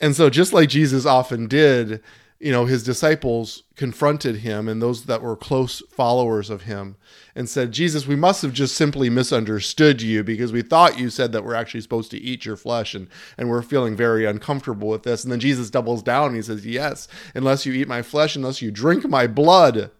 And 0.00 0.16
so, 0.16 0.30
just 0.30 0.54
like 0.54 0.70
Jesus 0.70 1.06
often 1.06 1.46
did, 1.46 2.02
you 2.40 2.50
know, 2.50 2.66
his 2.66 2.82
disciples 2.82 3.62
confronted 3.76 4.36
him 4.36 4.68
and 4.68 4.82
those 4.82 5.04
that 5.04 5.22
were 5.22 5.36
close 5.36 5.82
followers 5.90 6.50
of 6.50 6.62
him 6.62 6.96
and 7.34 7.48
said, 7.48 7.72
Jesus, 7.72 8.06
we 8.06 8.16
must 8.16 8.42
have 8.42 8.52
just 8.52 8.76
simply 8.76 9.08
misunderstood 9.08 10.02
you 10.02 10.24
because 10.24 10.52
we 10.52 10.62
thought 10.62 10.98
you 10.98 11.10
said 11.10 11.32
that 11.32 11.44
we're 11.44 11.54
actually 11.54 11.80
supposed 11.80 12.10
to 12.10 12.20
eat 12.20 12.44
your 12.44 12.56
flesh 12.56 12.94
and, 12.94 13.08
and 13.38 13.48
we're 13.48 13.62
feeling 13.62 13.96
very 13.96 14.24
uncomfortable 14.24 14.88
with 14.88 15.04
this. 15.04 15.22
And 15.22 15.32
then 15.32 15.40
Jesus 15.40 15.70
doubles 15.70 16.02
down 16.02 16.28
and 16.28 16.36
he 16.36 16.42
says, 16.42 16.66
Yes, 16.66 17.08
unless 17.34 17.64
you 17.64 17.72
eat 17.72 17.88
my 17.88 18.02
flesh, 18.02 18.36
unless 18.36 18.60
you 18.60 18.70
drink 18.70 19.08
my 19.08 19.26
blood, 19.26 19.90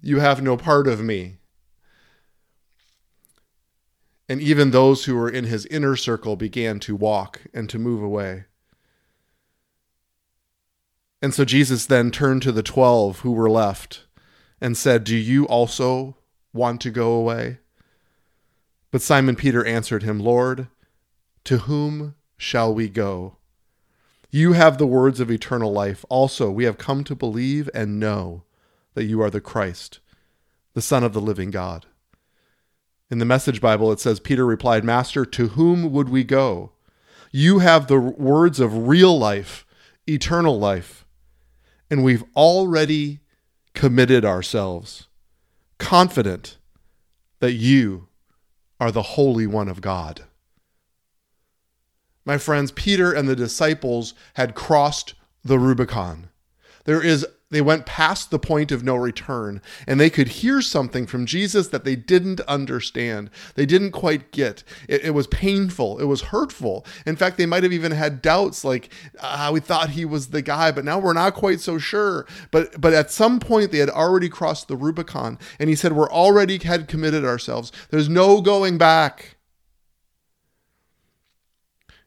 you 0.00 0.20
have 0.20 0.42
no 0.42 0.56
part 0.56 0.86
of 0.86 1.00
me. 1.00 1.36
And 4.28 4.40
even 4.40 4.70
those 4.70 5.04
who 5.04 5.16
were 5.16 5.28
in 5.28 5.44
his 5.44 5.66
inner 5.66 5.96
circle 5.96 6.36
began 6.36 6.80
to 6.80 6.96
walk 6.96 7.42
and 7.52 7.68
to 7.68 7.78
move 7.78 8.02
away. 8.02 8.44
And 11.22 11.32
so 11.32 11.44
Jesus 11.44 11.86
then 11.86 12.10
turned 12.10 12.42
to 12.42 12.50
the 12.50 12.64
12 12.64 13.20
who 13.20 13.30
were 13.30 13.48
left 13.48 14.06
and 14.60 14.76
said, 14.76 15.04
Do 15.04 15.16
you 15.16 15.46
also 15.46 16.16
want 16.52 16.80
to 16.80 16.90
go 16.90 17.12
away? 17.12 17.58
But 18.90 19.02
Simon 19.02 19.36
Peter 19.36 19.64
answered 19.64 20.02
him, 20.02 20.18
Lord, 20.18 20.66
to 21.44 21.58
whom 21.58 22.16
shall 22.36 22.74
we 22.74 22.88
go? 22.88 23.36
You 24.30 24.54
have 24.54 24.78
the 24.78 24.86
words 24.86 25.20
of 25.20 25.30
eternal 25.30 25.72
life. 25.72 26.04
Also, 26.08 26.50
we 26.50 26.64
have 26.64 26.76
come 26.76 27.04
to 27.04 27.14
believe 27.14 27.70
and 27.72 28.00
know 28.00 28.42
that 28.94 29.04
you 29.04 29.22
are 29.22 29.30
the 29.30 29.40
Christ, 29.40 30.00
the 30.74 30.82
Son 30.82 31.04
of 31.04 31.12
the 31.12 31.20
living 31.20 31.52
God. 31.52 31.86
In 33.10 33.18
the 33.18 33.24
Message 33.24 33.60
Bible, 33.60 33.92
it 33.92 34.00
says, 34.00 34.18
Peter 34.18 34.44
replied, 34.44 34.84
Master, 34.84 35.24
to 35.24 35.48
whom 35.48 35.92
would 35.92 36.08
we 36.08 36.24
go? 36.24 36.72
You 37.30 37.60
have 37.60 37.86
the 37.86 38.00
words 38.00 38.58
of 38.58 38.88
real 38.88 39.16
life, 39.16 39.64
eternal 40.06 40.58
life 40.58 41.02
and 41.92 42.02
we've 42.02 42.24
already 42.34 43.20
committed 43.74 44.24
ourselves, 44.24 45.08
confident 45.76 46.56
that 47.40 47.52
you 47.52 48.08
are 48.80 48.90
the 48.90 49.02
Holy 49.02 49.46
One 49.46 49.68
of 49.68 49.82
God. 49.82 50.22
My 52.24 52.38
friends, 52.38 52.72
Peter 52.72 53.12
and 53.12 53.28
the 53.28 53.36
disciples 53.36 54.14
had 54.36 54.54
crossed 54.54 55.12
the 55.44 55.58
Rubicon. 55.58 56.30
There 56.86 57.04
is 57.04 57.26
they 57.52 57.60
went 57.60 57.86
past 57.86 58.30
the 58.30 58.38
point 58.38 58.72
of 58.72 58.82
no 58.82 58.96
return 58.96 59.60
and 59.86 60.00
they 60.00 60.10
could 60.10 60.28
hear 60.28 60.62
something 60.62 61.06
from 61.06 61.26
Jesus 61.26 61.68
that 61.68 61.84
they 61.84 61.94
didn't 61.94 62.40
understand. 62.42 63.30
They 63.54 63.66
didn't 63.66 63.92
quite 63.92 64.32
get. 64.32 64.64
It, 64.88 65.04
it 65.04 65.10
was 65.10 65.26
painful. 65.26 65.98
It 65.98 66.04
was 66.04 66.22
hurtful. 66.22 66.84
In 67.06 67.14
fact, 67.14 67.36
they 67.36 67.46
might 67.46 67.62
have 67.62 67.72
even 67.72 67.92
had 67.92 68.22
doubts 68.22 68.64
like, 68.64 68.90
ah, 69.20 69.50
we 69.52 69.60
thought 69.60 69.90
he 69.90 70.04
was 70.04 70.28
the 70.28 70.42
guy, 70.42 70.72
but 70.72 70.84
now 70.84 70.98
we're 70.98 71.12
not 71.12 71.34
quite 71.34 71.60
so 71.60 71.78
sure. 71.78 72.26
But, 72.50 72.80
but 72.80 72.94
at 72.94 73.10
some 73.10 73.38
point, 73.38 73.70
they 73.70 73.78
had 73.78 73.90
already 73.90 74.30
crossed 74.30 74.68
the 74.68 74.76
Rubicon 74.76 75.38
and 75.58 75.68
he 75.68 75.76
said, 75.76 75.92
We're 75.92 76.10
already 76.10 76.58
had 76.58 76.88
committed 76.88 77.24
ourselves. 77.24 77.70
There's 77.90 78.08
no 78.08 78.40
going 78.40 78.78
back. 78.78 79.36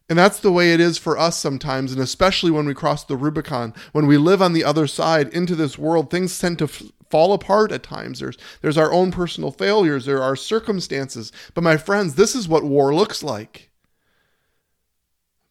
And 0.08 0.20
that's 0.20 0.40
the 0.40 0.52
way 0.52 0.72
it 0.72 0.80
is 0.80 1.00
for 1.00 1.18
us 1.18 1.38
sometimes, 1.38 1.92
and 1.92 2.00
especially 2.00 2.52
when 2.52 2.68
we 2.68 2.76
cross 2.76 3.04
the 3.04 3.18
Rubicon, 3.18 3.74
when 3.92 4.06
we 4.06 4.18
live 4.18 4.42
on 4.42 4.54
the 4.54 4.64
other 4.64 4.86
side 4.86 5.34
into 5.34 5.56
this 5.56 5.80
world, 5.80 6.12
things 6.12 6.38
tend 6.38 6.60
to 6.60 6.66
f- 6.66 6.84
fall 7.10 7.34
apart 7.34 7.72
at 7.72 7.82
times. 7.82 8.20
There's 8.20 8.38
there's 8.62 8.78
our 8.78 8.94
own 8.94 9.12
personal 9.12 9.50
failures, 9.50 10.06
there 10.06 10.22
are 10.22 10.36
circumstances. 10.36 11.32
But 11.56 11.64
my 11.64 11.78
friends, 11.78 12.16
this 12.16 12.36
is 12.36 12.48
what 12.48 12.64
war 12.64 12.94
looks 12.94 13.24
like. 13.24 13.72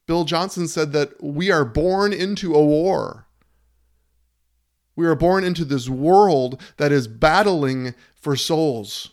Bill 0.06 0.24
Johnson 0.24 0.68
said 0.68 0.92
that 0.92 1.22
we 1.22 1.50
are 1.50 1.64
born 1.64 2.12
into 2.12 2.54
a 2.54 2.64
war. 2.64 3.26
We 4.94 5.06
are 5.06 5.16
born 5.16 5.42
into 5.42 5.64
this 5.64 5.88
world 5.88 6.60
that 6.76 6.92
is 6.92 7.08
battling 7.08 7.94
for 8.14 8.36
souls. 8.36 9.10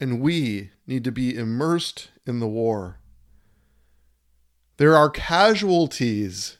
And 0.00 0.20
we 0.20 0.70
need 0.86 1.04
to 1.04 1.12
be 1.12 1.36
immersed 1.36 2.10
in 2.26 2.40
the 2.40 2.48
war. 2.48 2.98
There 4.78 4.96
are 4.96 5.10
casualties. 5.10 6.56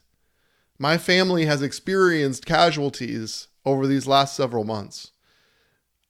My 0.79 0.99
family 0.99 1.47
has 1.47 1.63
experienced 1.63 2.45
casualties 2.45 3.49
over 3.65 3.87
these 3.87 4.07
last 4.07 4.37
several 4.37 4.65
months. 4.65 5.13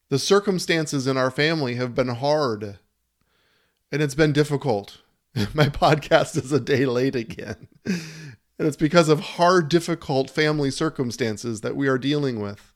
The 0.09 0.19
circumstances 0.19 1.07
in 1.07 1.17
our 1.17 1.31
family 1.31 1.77
have 1.77 1.95
been 1.95 2.09
hard 2.09 2.79
and 3.93 4.03
it's 4.03 4.15
been 4.15 4.33
difficult. 4.33 4.99
My 5.55 5.69
podcast 5.69 6.37
is 6.37 6.53
a 6.53 6.61
day 6.61 6.87
late 6.87 7.17
again. 7.17 7.69
And 8.59 8.69
it's 8.69 8.77
because 8.77 9.09
of 9.09 9.21
hard, 9.21 9.71
difficult 9.71 10.29
family 10.29 10.71
circumstances 10.71 11.63
that 11.63 11.77
we 11.77 11.89
are 11.89 11.97
dealing 11.97 12.41
with. 12.41 12.70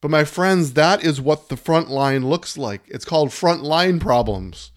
But 0.00 0.10
my 0.10 0.24
friends, 0.24 0.74
that 0.74 1.02
is 1.02 1.20
what 1.20 1.48
the 1.48 1.56
front 1.56 1.90
line 1.90 2.28
looks 2.28 2.56
like. 2.56 2.82
It's 2.86 3.04
called 3.04 3.32
front 3.32 3.62
line 3.62 3.98
problems. 3.98 4.70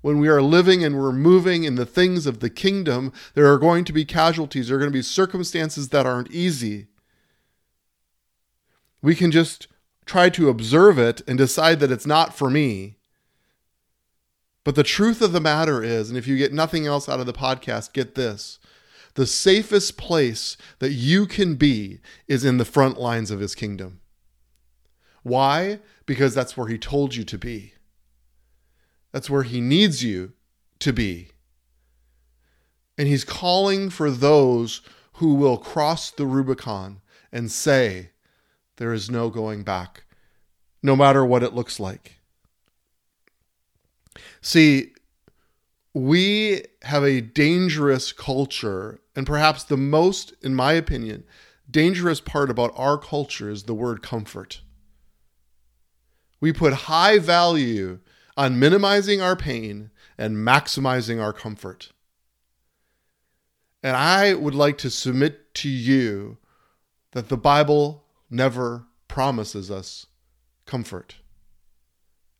When 0.00 0.18
we 0.18 0.28
are 0.28 0.42
living 0.42 0.82
and 0.82 0.98
we're 0.98 1.12
moving 1.12 1.64
in 1.64 1.76
the 1.76 1.86
things 1.86 2.26
of 2.26 2.40
the 2.40 2.50
kingdom, 2.50 3.12
there 3.34 3.52
are 3.52 3.58
going 3.58 3.84
to 3.84 3.92
be 3.92 4.04
casualties. 4.04 4.68
There 4.68 4.76
are 4.76 4.80
going 4.80 4.90
to 4.90 4.98
be 4.98 5.02
circumstances 5.02 5.90
that 5.90 6.06
aren't 6.06 6.32
easy. 6.32 6.88
We 9.00 9.14
can 9.14 9.30
just 9.30 9.68
try 10.06 10.28
to 10.30 10.48
observe 10.48 10.98
it 10.98 11.22
and 11.28 11.38
decide 11.38 11.78
that 11.80 11.92
it's 11.92 12.06
not 12.06 12.34
for 12.34 12.50
me. 12.50 12.96
But 14.64 14.74
the 14.74 14.82
truth 14.82 15.20
of 15.22 15.32
the 15.32 15.40
matter 15.40 15.82
is, 15.82 16.08
and 16.08 16.16
if 16.16 16.26
you 16.26 16.36
get 16.36 16.52
nothing 16.52 16.86
else 16.86 17.08
out 17.08 17.20
of 17.20 17.26
the 17.26 17.32
podcast, 17.32 17.92
get 17.92 18.14
this 18.14 18.58
the 19.14 19.26
safest 19.26 19.98
place 19.98 20.56
that 20.78 20.92
you 20.92 21.26
can 21.26 21.54
be 21.54 22.00
is 22.28 22.46
in 22.46 22.56
the 22.56 22.64
front 22.64 22.98
lines 22.98 23.30
of 23.30 23.40
his 23.40 23.54
kingdom. 23.54 24.00
Why? 25.22 25.80
Because 26.06 26.34
that's 26.34 26.56
where 26.56 26.68
he 26.68 26.78
told 26.78 27.14
you 27.14 27.24
to 27.24 27.38
be. 27.38 27.74
That's 29.12 29.30
where 29.30 29.42
he 29.42 29.60
needs 29.60 30.02
you 30.02 30.32
to 30.80 30.92
be. 30.92 31.28
And 32.98 33.08
he's 33.08 33.24
calling 33.24 33.90
for 33.90 34.10
those 34.10 34.82
who 35.14 35.34
will 35.34 35.58
cross 35.58 36.10
the 36.10 36.26
Rubicon 36.26 37.00
and 37.30 37.50
say, 37.50 38.10
There 38.76 38.92
is 38.92 39.10
no 39.10 39.30
going 39.30 39.62
back, 39.62 40.04
no 40.82 40.96
matter 40.96 41.24
what 41.24 41.42
it 41.42 41.54
looks 41.54 41.78
like. 41.78 42.20
See, 44.40 44.92
we 45.94 46.64
have 46.82 47.04
a 47.04 47.20
dangerous 47.20 48.12
culture, 48.12 49.00
and 49.14 49.26
perhaps 49.26 49.62
the 49.62 49.76
most, 49.76 50.32
in 50.42 50.54
my 50.54 50.72
opinion, 50.72 51.24
dangerous 51.70 52.20
part 52.20 52.50
about 52.50 52.72
our 52.76 52.98
culture 52.98 53.50
is 53.50 53.64
the 53.64 53.74
word 53.74 54.02
comfort. 54.02 54.62
We 56.42 56.52
put 56.52 56.72
high 56.72 57.20
value 57.20 58.00
on 58.36 58.58
minimizing 58.58 59.22
our 59.22 59.36
pain 59.36 59.92
and 60.18 60.36
maximizing 60.36 61.22
our 61.22 61.32
comfort. 61.32 61.92
And 63.80 63.96
I 63.96 64.34
would 64.34 64.54
like 64.54 64.76
to 64.78 64.90
submit 64.90 65.54
to 65.54 65.68
you 65.68 66.38
that 67.12 67.28
the 67.28 67.36
Bible 67.36 68.02
never 68.28 68.86
promises 69.06 69.70
us 69.70 70.06
comfort. 70.66 71.14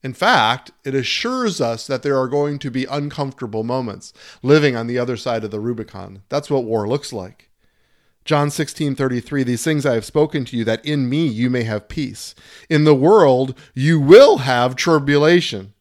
In 0.03 0.15
fact, 0.15 0.73
it 0.85 0.97
assures 0.97 1.61
us 1.61 1.87
that 1.87 2.03
there 2.03 2.19
are 2.19 2.27
going 2.27 2.59
to 2.59 2.73
be 2.73 2.87
uncomfortable 2.87 3.63
moments 3.63 4.13
living 4.43 4.75
on 4.75 4.89
the 4.89 4.99
other 4.99 5.17
side 5.17 5.45
of 5.45 5.53
the 5.53 5.61
Rubicon. 5.61 6.23
That's 6.29 6.51
what 6.51 6.65
war 6.65 6.89
looks 6.89 7.13
like. 7.13 7.52
John 8.25 8.51
16, 8.51 8.95
33, 8.95 9.43
these 9.43 9.65
things 9.65 9.85
I 9.85 9.95
have 9.95 10.05
spoken 10.05 10.45
to 10.47 10.57
you, 10.57 10.65
that 10.65 10.85
in 10.85 11.09
me 11.09 11.27
you 11.27 11.51
may 11.51 11.65
have 11.65 11.89
peace. 11.89 12.35
In 12.69 12.85
the 12.85 12.95
world 12.95 13.59
you 13.75 14.01
will 14.01 14.39
have 14.39 14.77
tribulation, 14.77 15.75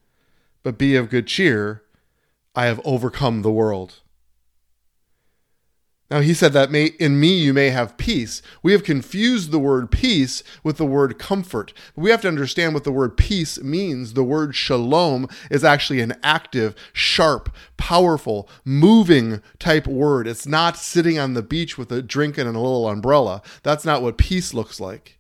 but 0.64 0.78
be 0.78 0.96
of 0.96 1.10
good 1.10 1.28
cheer. 1.28 1.84
I 2.56 2.66
have 2.66 2.82
overcome 2.84 3.42
the 3.42 3.52
world. 3.52 4.02
Now 6.12 6.20
he 6.20 6.34
said 6.34 6.52
that 6.52 6.72
may, 6.72 6.88
in 6.88 7.22
me 7.22 7.38
you 7.38 7.54
may 7.54 7.70
have 7.70 7.96
peace. 7.96 8.42
We 8.62 8.74
have 8.74 8.84
confused 8.84 9.52
the 9.52 9.60
word 9.60 9.90
peace 9.92 10.44
with 10.62 10.76
the 10.76 10.86
word 10.86 11.18
comfort. 11.18 11.72
we 11.96 12.12
have 12.12 12.22
to 12.24 12.28
understand 12.28 12.74
what 12.74 12.84
the 12.84 12.92
word 12.92 13.16
peace 13.16 13.64
means. 13.64 14.12
The 14.12 14.24
word 14.24 14.54
shalom 14.54 15.30
is 15.50 15.64
actually 15.64 16.02
an 16.02 16.16
active, 16.22 16.76
sharp, 16.92 17.56
powerful, 17.78 18.50
moving 18.66 19.42
type 19.58 19.88
word. 19.88 20.28
It's 20.28 20.46
not 20.46 20.76
sitting 20.76 21.18
on 21.18 21.34
the 21.34 21.42
beach 21.42 21.78
with 21.78 21.90
a 21.94 22.02
drink 22.02 22.38
and 22.38 22.46
a 22.46 22.60
little 22.60 22.90
umbrella. 22.90 23.42
That's 23.64 23.86
not 23.86 24.02
what 24.02 24.18
peace 24.18 24.54
looks 24.54 24.82
like. 24.82 25.18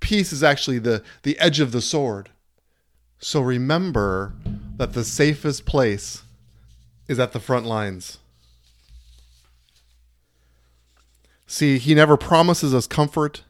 Peace 0.00 0.32
is 0.32 0.42
actually 0.42 0.80
the, 0.80 1.04
the 1.22 1.38
edge 1.38 1.60
of 1.60 1.70
the 1.70 1.80
sword. 1.80 2.30
So 3.20 3.40
remember 3.40 4.34
that 4.76 4.94
the 4.94 5.04
safest 5.04 5.66
place 5.66 6.24
is 7.06 7.20
at 7.20 7.30
the 7.30 7.38
front 7.38 7.64
lines. 7.64 8.18
See, 11.54 11.78
he 11.78 11.94
never 11.94 12.16
promises 12.16 12.74
us 12.74 12.88
comfort, 12.88 13.44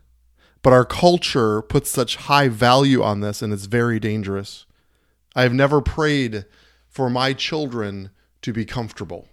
but 0.61 0.75
our 0.75 0.84
culture 0.84 1.62
puts 1.62 1.88
such 1.88 2.16
high 2.16 2.49
value 2.49 3.02
on 3.02 3.20
this, 3.20 3.40
and 3.40 3.50
it's 3.50 3.64
very 3.64 3.99
dangerous. 3.99 4.66
I 5.34 5.40
have 5.40 5.54
never 5.54 5.80
prayed 5.80 6.44
for 6.87 7.08
my 7.08 7.32
children 7.32 8.11
to 8.42 8.52
be 8.52 8.66
comfortable. 8.66 9.28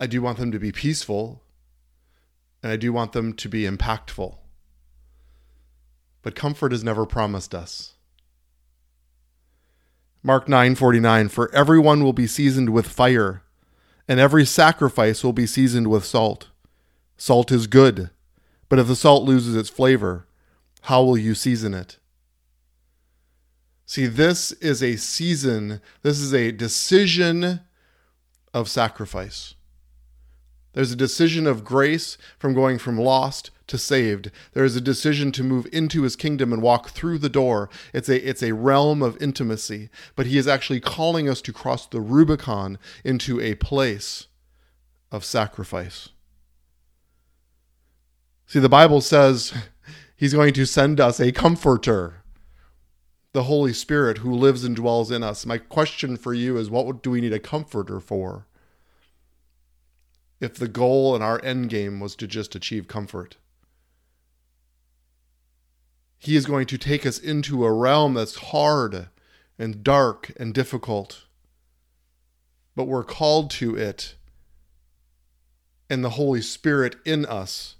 I 0.00 0.08
do 0.08 0.20
want 0.20 0.38
them 0.38 0.50
to 0.50 0.58
be 0.58 0.72
peaceful, 0.72 1.42
and 2.60 2.72
I 2.72 2.76
do 2.76 2.92
want 2.92 3.12
them 3.12 3.32
to 3.32 3.48
be 3.48 3.62
impactful. 3.62 4.34
But 6.22 6.34
comfort 6.34 6.72
is 6.72 6.82
never 6.82 7.06
promised 7.06 7.54
us. 7.54 7.94
Mark 10.24 10.48
9:49 10.48 11.28
For 11.30 11.54
everyone 11.54 12.02
will 12.02 12.12
be 12.12 12.26
seasoned 12.26 12.70
with 12.70 12.88
fire 12.88 13.44
and 14.08 14.20
every 14.20 14.44
sacrifice 14.44 15.24
will 15.24 15.32
be 15.32 15.46
seasoned 15.46 15.88
with 15.88 16.04
salt. 16.04 16.48
Salt 17.16 17.50
is 17.50 17.66
good, 17.66 18.10
but 18.68 18.78
if 18.78 18.86
the 18.86 18.96
salt 18.96 19.24
loses 19.24 19.56
its 19.56 19.68
flavor, 19.68 20.26
how 20.82 21.02
will 21.02 21.18
you 21.18 21.34
season 21.34 21.74
it? 21.74 21.98
See, 23.86 24.06
this 24.06 24.52
is 24.52 24.82
a 24.82 24.96
season, 24.96 25.80
this 26.02 26.18
is 26.18 26.34
a 26.34 26.52
decision 26.52 27.60
of 28.52 28.68
sacrifice. 28.68 29.54
There's 30.72 30.92
a 30.92 30.96
decision 30.96 31.46
of 31.46 31.64
grace 31.64 32.18
from 32.38 32.52
going 32.52 32.78
from 32.78 32.98
lost 32.98 33.50
to 33.66 33.78
saved. 33.78 34.30
There 34.52 34.64
is 34.64 34.76
a 34.76 34.80
decision 34.80 35.32
to 35.32 35.44
move 35.44 35.66
into 35.72 36.02
his 36.02 36.16
kingdom 36.16 36.52
and 36.52 36.62
walk 36.62 36.90
through 36.90 37.18
the 37.18 37.28
door. 37.28 37.68
It's 37.92 38.08
a 38.08 38.28
it's 38.28 38.42
a 38.42 38.54
realm 38.54 39.02
of 39.02 39.20
intimacy, 39.20 39.88
but 40.14 40.26
he 40.26 40.38
is 40.38 40.46
actually 40.48 40.80
calling 40.80 41.28
us 41.28 41.42
to 41.42 41.52
cross 41.52 41.86
the 41.86 42.00
Rubicon 42.00 42.78
into 43.04 43.40
a 43.40 43.54
place 43.56 44.28
of 45.10 45.24
sacrifice. 45.24 46.10
See, 48.46 48.60
the 48.60 48.68
Bible 48.68 49.00
says 49.00 49.52
he's 50.16 50.34
going 50.34 50.54
to 50.54 50.66
send 50.66 51.00
us 51.00 51.18
a 51.18 51.32
comforter, 51.32 52.22
the 53.32 53.44
Holy 53.44 53.72
Spirit 53.72 54.18
who 54.18 54.32
lives 54.32 54.62
and 54.62 54.76
dwells 54.76 55.10
in 55.10 55.22
us. 55.22 55.44
My 55.44 55.58
question 55.58 56.16
for 56.16 56.32
you 56.32 56.56
is 56.56 56.70
what 56.70 57.02
do 57.02 57.10
we 57.10 57.20
need 57.20 57.32
a 57.32 57.40
comforter 57.40 57.98
for? 57.98 58.46
If 60.38 60.54
the 60.54 60.68
goal 60.68 61.14
and 61.14 61.24
our 61.24 61.42
end 61.44 61.70
game 61.70 61.98
was 61.98 62.14
to 62.16 62.26
just 62.26 62.54
achieve 62.54 62.86
comfort. 62.86 63.36
He 66.18 66.36
is 66.36 66.46
going 66.46 66.66
to 66.66 66.78
take 66.78 67.06
us 67.06 67.18
into 67.18 67.64
a 67.64 67.72
realm 67.72 68.14
that's 68.14 68.36
hard 68.36 69.08
and 69.58 69.82
dark 69.84 70.32
and 70.38 70.52
difficult. 70.52 71.24
But 72.74 72.84
we're 72.84 73.04
called 73.04 73.50
to 73.52 73.76
it, 73.76 74.16
and 75.88 76.04
the 76.04 76.10
Holy 76.10 76.42
Spirit 76.42 76.96
in 77.04 77.24
us 77.24 77.76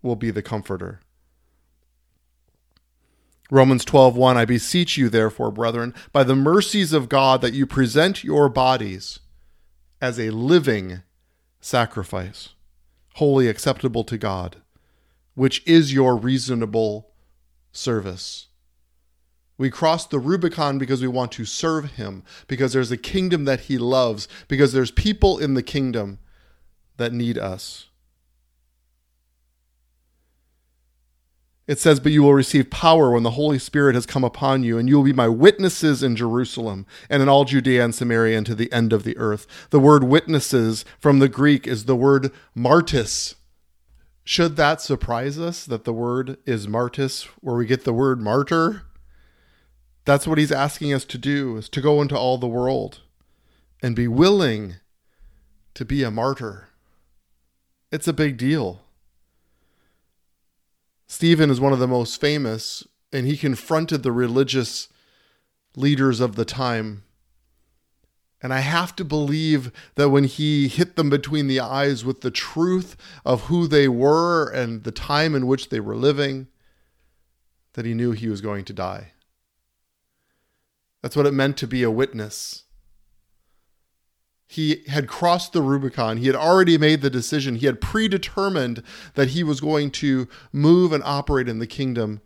will 0.00 0.16
be 0.16 0.30
the 0.30 0.42
comforter. 0.42 1.00
Romans 3.50 3.84
12:1 3.84 4.36
I 4.36 4.46
beseech 4.46 4.96
you 4.96 5.10
therefore 5.10 5.50
brethren 5.50 5.92
by 6.10 6.24
the 6.24 6.34
mercies 6.34 6.94
of 6.94 7.10
God 7.10 7.42
that 7.42 7.52
you 7.52 7.66
present 7.66 8.24
your 8.24 8.48
bodies 8.48 9.18
as 10.00 10.18
a 10.18 10.30
living 10.30 11.02
sacrifice 11.60 12.48
wholly 13.16 13.48
acceptable 13.48 14.04
to 14.04 14.16
God 14.16 14.62
which 15.34 15.62
is 15.66 15.92
your 15.92 16.16
reasonable 16.16 17.11
service. 17.72 18.48
We 19.58 19.70
cross 19.70 20.06
the 20.06 20.18
Rubicon 20.18 20.78
because 20.78 21.02
we 21.02 21.08
want 21.08 21.32
to 21.32 21.44
serve 21.44 21.92
him, 21.92 22.22
because 22.46 22.72
there's 22.72 22.90
a 22.90 22.96
kingdom 22.96 23.44
that 23.44 23.60
he 23.60 23.78
loves, 23.78 24.28
because 24.48 24.72
there's 24.72 24.90
people 24.90 25.38
in 25.38 25.54
the 25.54 25.62
kingdom 25.62 26.18
that 26.96 27.12
need 27.12 27.38
us. 27.38 27.86
It 31.66 31.78
says, 31.78 32.00
But 32.00 32.12
you 32.12 32.22
will 32.22 32.34
receive 32.34 32.70
power 32.70 33.10
when 33.10 33.22
the 33.22 33.30
Holy 33.30 33.58
Spirit 33.58 33.94
has 33.94 34.04
come 34.04 34.24
upon 34.24 34.62
you, 34.62 34.78
and 34.78 34.88
you 34.88 34.96
will 34.96 35.04
be 35.04 35.12
my 35.12 35.28
witnesses 35.28 36.02
in 36.02 36.16
Jerusalem 36.16 36.86
and 37.08 37.22
in 37.22 37.28
all 37.28 37.44
Judea 37.44 37.84
and 37.84 37.94
Samaria 37.94 38.36
and 38.36 38.46
to 38.46 38.54
the 38.54 38.72
end 38.72 38.92
of 38.92 39.04
the 39.04 39.16
earth. 39.16 39.46
The 39.70 39.80
word 39.80 40.04
witnesses 40.04 40.84
from 40.98 41.18
the 41.18 41.28
Greek 41.28 41.66
is 41.66 41.84
the 41.84 41.96
word 41.96 42.32
martis, 42.54 43.36
should 44.24 44.56
that 44.56 44.80
surprise 44.80 45.38
us 45.38 45.64
that 45.64 45.84
the 45.84 45.92
word 45.92 46.38
is 46.46 46.68
martis, 46.68 47.24
where 47.40 47.56
we 47.56 47.66
get 47.66 47.84
the 47.84 47.92
word 47.92 48.20
martyr? 48.20 48.82
That's 50.04 50.26
what 50.26 50.38
he's 50.38 50.52
asking 50.52 50.92
us 50.92 51.04
to 51.06 51.18
do, 51.18 51.56
is 51.56 51.68
to 51.70 51.80
go 51.80 52.00
into 52.00 52.16
all 52.16 52.38
the 52.38 52.46
world 52.46 53.00
and 53.82 53.96
be 53.96 54.08
willing 54.08 54.76
to 55.74 55.84
be 55.84 56.02
a 56.02 56.10
martyr. 56.10 56.68
It's 57.90 58.08
a 58.08 58.12
big 58.12 58.36
deal. 58.36 58.82
Stephen 61.06 61.50
is 61.50 61.60
one 61.60 61.72
of 61.72 61.78
the 61.78 61.88
most 61.88 62.20
famous, 62.20 62.86
and 63.12 63.26
he 63.26 63.36
confronted 63.36 64.02
the 64.02 64.12
religious 64.12 64.88
leaders 65.76 66.20
of 66.20 66.36
the 66.36 66.44
time 66.44 67.02
and 68.42 68.52
I 68.52 68.60
have 68.60 68.96
to 68.96 69.04
believe 69.04 69.70
that 69.94 70.10
when 70.10 70.24
he 70.24 70.66
hit 70.66 70.96
them 70.96 71.08
between 71.08 71.46
the 71.46 71.60
eyes 71.60 72.04
with 72.04 72.22
the 72.22 72.30
truth 72.30 72.96
of 73.24 73.42
who 73.42 73.68
they 73.68 73.86
were 73.86 74.50
and 74.50 74.82
the 74.82 74.90
time 74.90 75.34
in 75.36 75.46
which 75.46 75.68
they 75.68 75.78
were 75.78 75.96
living, 75.96 76.48
that 77.74 77.86
he 77.86 77.94
knew 77.94 78.10
he 78.10 78.28
was 78.28 78.40
going 78.40 78.64
to 78.64 78.72
die. 78.72 79.12
That's 81.02 81.16
what 81.16 81.26
it 81.26 81.34
meant 81.34 81.56
to 81.58 81.66
be 81.66 81.82
a 81.82 81.90
witness. 81.90 82.64
He 84.48 84.82
had 84.88 85.08
crossed 85.08 85.52
the 85.52 85.62
Rubicon. 85.62 86.18
He 86.18 86.26
had 86.26 86.36
already 86.36 86.76
made 86.76 87.00
the 87.00 87.08
decision. 87.08 87.56
He 87.56 87.66
had 87.66 87.80
predetermined 87.80 88.82
that 89.14 89.30
he 89.30 89.42
was 89.42 89.60
going 89.60 89.90
to 89.92 90.28
move 90.52 90.92
and 90.92 91.02
operate 91.04 91.48
in 91.48 91.58
the 91.58 91.66
kingdom 91.66 92.20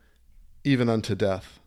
even 0.64 0.88
unto 0.88 1.14
death. 1.14 1.60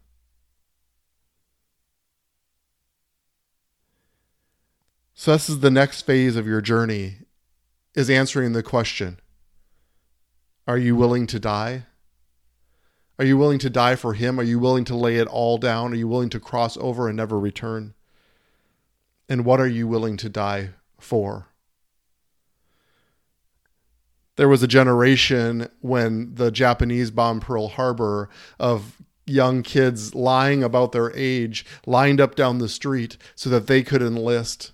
So 5.19 5.33
this 5.33 5.49
is 5.49 5.59
the 5.59 5.69
next 5.69 6.03
phase 6.03 6.37
of 6.37 6.47
your 6.47 6.61
journey 6.61 7.17
is 7.93 8.09
answering 8.09 8.53
the 8.53 8.63
question 8.63 9.19
Are 10.65 10.77
you 10.77 10.95
willing 10.95 11.27
to 11.27 11.41
die? 11.41 11.87
Are 13.19 13.25
you 13.25 13.37
willing 13.37 13.59
to 13.59 13.69
die 13.69 13.97
for 13.97 14.13
him? 14.13 14.39
Are 14.39 14.43
you 14.43 14.59
willing 14.59 14.85
to 14.85 14.95
lay 14.95 15.17
it 15.17 15.27
all 15.27 15.57
down? 15.57 15.91
Are 15.91 15.97
you 15.97 16.07
willing 16.07 16.29
to 16.29 16.39
cross 16.39 16.77
over 16.77 17.09
and 17.09 17.17
never 17.17 17.37
return? 17.37 17.95
And 19.27 19.43
what 19.43 19.59
are 19.59 19.67
you 19.67 19.89
willing 19.89 20.15
to 20.15 20.29
die 20.29 20.69
for? 21.01 21.47
There 24.37 24.47
was 24.47 24.63
a 24.63 24.69
generation 24.69 25.67
when 25.81 26.35
the 26.35 26.49
Japanese 26.49 27.11
bombed 27.11 27.41
Pearl 27.41 27.67
Harbor 27.67 28.29
of 28.57 29.01
young 29.25 29.63
kids 29.63 30.15
lying 30.15 30.63
about 30.63 30.93
their 30.93 31.11
age 31.13 31.65
lined 31.85 32.21
up 32.21 32.35
down 32.35 32.59
the 32.59 32.69
street 32.69 33.17
so 33.35 33.49
that 33.49 33.67
they 33.67 33.83
could 33.83 34.01
enlist 34.01 34.71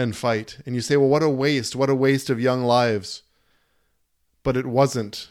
and 0.00 0.16
fight. 0.16 0.58
And 0.66 0.74
you 0.74 0.80
say, 0.80 0.96
well, 0.96 1.08
what 1.08 1.22
a 1.22 1.28
waste. 1.28 1.76
What 1.76 1.90
a 1.90 1.94
waste 1.94 2.30
of 2.30 2.40
young 2.40 2.64
lives. 2.64 3.22
But 4.42 4.56
it 4.56 4.66
wasn't. 4.66 5.28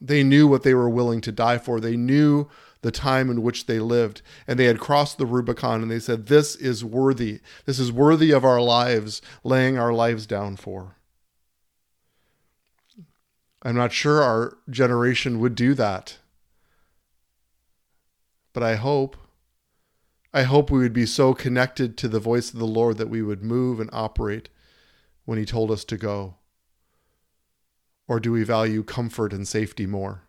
They 0.00 0.22
knew 0.22 0.46
what 0.46 0.62
they 0.62 0.74
were 0.74 0.90
willing 0.90 1.20
to 1.22 1.32
die 1.32 1.58
for. 1.58 1.80
They 1.80 1.96
knew 1.96 2.48
the 2.82 2.90
time 2.90 3.30
in 3.30 3.42
which 3.42 3.66
they 3.66 3.80
lived. 3.80 4.22
And 4.46 4.58
they 4.58 4.66
had 4.66 4.78
crossed 4.78 5.18
the 5.18 5.26
Rubicon 5.26 5.82
and 5.82 5.90
they 5.90 5.98
said, 5.98 6.26
This 6.26 6.54
is 6.54 6.84
worthy. 6.84 7.40
This 7.64 7.78
is 7.78 7.90
worthy 7.90 8.30
of 8.30 8.44
our 8.44 8.60
lives, 8.60 9.22
laying 9.42 9.78
our 9.78 9.92
lives 9.92 10.26
down 10.26 10.56
for. 10.56 10.96
I'm 13.62 13.74
not 13.74 13.92
sure 13.92 14.22
our 14.22 14.58
generation 14.70 15.40
would 15.40 15.54
do 15.54 15.74
that. 15.74 16.18
But 18.52 18.62
I 18.62 18.76
hope 18.76 19.16
I 20.36 20.42
hope 20.42 20.70
we 20.70 20.80
would 20.80 20.92
be 20.92 21.06
so 21.06 21.32
connected 21.32 21.96
to 21.96 22.08
the 22.08 22.20
voice 22.20 22.52
of 22.52 22.58
the 22.58 22.66
Lord 22.66 22.98
that 22.98 23.08
we 23.08 23.22
would 23.22 23.42
move 23.42 23.80
and 23.80 23.88
operate 23.90 24.50
when 25.24 25.38
He 25.38 25.46
told 25.46 25.70
us 25.70 25.82
to 25.84 25.96
go. 25.96 26.34
Or 28.06 28.20
do 28.20 28.32
we 28.32 28.44
value 28.44 28.82
comfort 28.82 29.32
and 29.32 29.48
safety 29.48 29.86
more? 29.86 30.24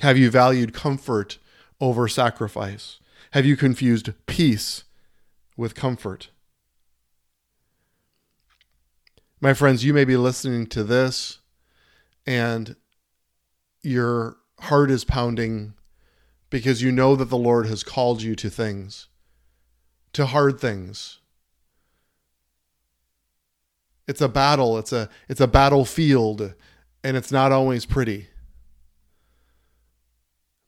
Have 0.00 0.18
you 0.18 0.30
valued 0.30 0.74
comfort 0.74 1.38
over 1.80 2.08
sacrifice? 2.08 3.00
Have 3.30 3.46
you 3.46 3.56
confused 3.56 4.12
peace 4.26 4.84
with 5.56 5.74
comfort? 5.74 6.28
My 9.40 9.54
friends, 9.54 9.82
you 9.82 9.94
may 9.94 10.04
be 10.04 10.18
listening 10.18 10.66
to 10.66 10.84
this 10.84 11.38
and 12.26 12.76
your 13.80 14.36
heart 14.60 14.90
is 14.90 15.04
pounding 15.06 15.72
because 16.50 16.82
you 16.82 16.90
know 16.90 17.16
that 17.16 17.26
the 17.26 17.36
Lord 17.36 17.66
has 17.66 17.82
called 17.82 18.22
you 18.22 18.34
to 18.36 18.48
things, 18.48 19.08
to 20.12 20.26
hard 20.26 20.58
things. 20.60 21.18
It's 24.06 24.20
a 24.20 24.28
battle, 24.28 24.78
it's 24.78 24.92
a 24.92 25.08
it's 25.28 25.40
a 25.40 25.46
battlefield 25.46 26.54
and 27.04 27.16
it's 27.16 27.30
not 27.30 27.52
always 27.52 27.84
pretty. 27.84 28.28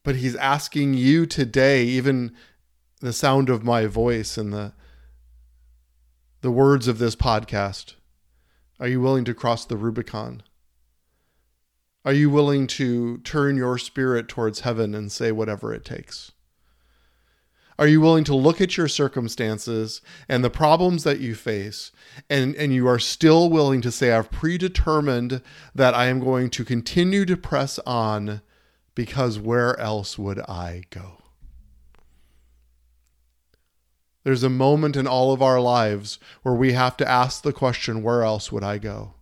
But 0.03 0.17
he's 0.17 0.37
asking 0.37 0.95
you 0.95 1.27
today, 1.27 1.85
even 1.85 2.35
the 3.01 3.13
sound 3.13 3.49
of 3.49 3.65
my 3.65 3.87
voice 3.87 4.37
and 4.37 4.53
the 4.53 4.75
the 6.43 6.51
words 6.51 6.89
of 6.89 6.99
this 6.99 7.17
podcast, 7.17 7.95
are 8.79 8.89
you 8.89 9.01
willing 9.01 9.25
to 9.25 9.35
cross 9.35 9.65
the 9.65 9.77
Rubicon? 9.77 10.43
Are 12.05 12.13
you 12.13 12.31
willing 12.31 12.67
to 12.69 13.19
turn 13.19 13.57
your 13.57 13.77
spirit 13.77 14.27
towards 14.29 14.61
heaven 14.61 14.95
and 14.95 15.13
say 15.13 15.33
whatever 15.33 15.75
it 15.75 15.85
takes? 15.85 16.33
Are 17.79 17.87
you 17.87 18.01
willing 18.01 18.25
to 18.25 18.35
look 18.35 18.61
at 18.61 18.77
your 18.77 18.89
circumstances 18.89 20.03
and 20.29 20.45
the 20.45 20.51
problems 20.51 21.03
that 21.05 21.21
you 21.21 21.35
face, 21.35 21.93
and, 22.29 22.55
and 22.57 22.75
you 22.75 22.87
are 22.87 22.99
still 22.99 23.49
willing 23.49 23.81
to 23.81 23.91
say, 23.91 24.13
I've 24.13 24.31
predetermined 24.31 25.41
that 25.75 25.95
I 25.95 26.07
am 26.07 26.21
going 26.21 26.51
to 26.51 26.65
continue 26.65 27.25
to 27.25 27.39
press 27.39 27.79
on 27.81 28.43
because 28.95 29.39
where 29.39 29.79
else 29.81 30.19
would 30.19 30.41
I 30.41 30.83
go? 30.91 31.23
There's 34.25 34.43
a 34.43 34.51
moment 34.51 34.97
in 34.97 35.07
all 35.07 35.33
of 35.33 35.41
our 35.41 35.59
lives 35.59 36.19
where 36.43 36.55
we 36.55 36.73
have 36.73 36.99
to 36.99 37.09
ask 37.09 37.43
the 37.43 37.55
question, 37.55 38.03
Where 38.03 38.23
else 38.23 38.53
would 38.53 38.63
I 38.63 38.77
go? 38.77 39.15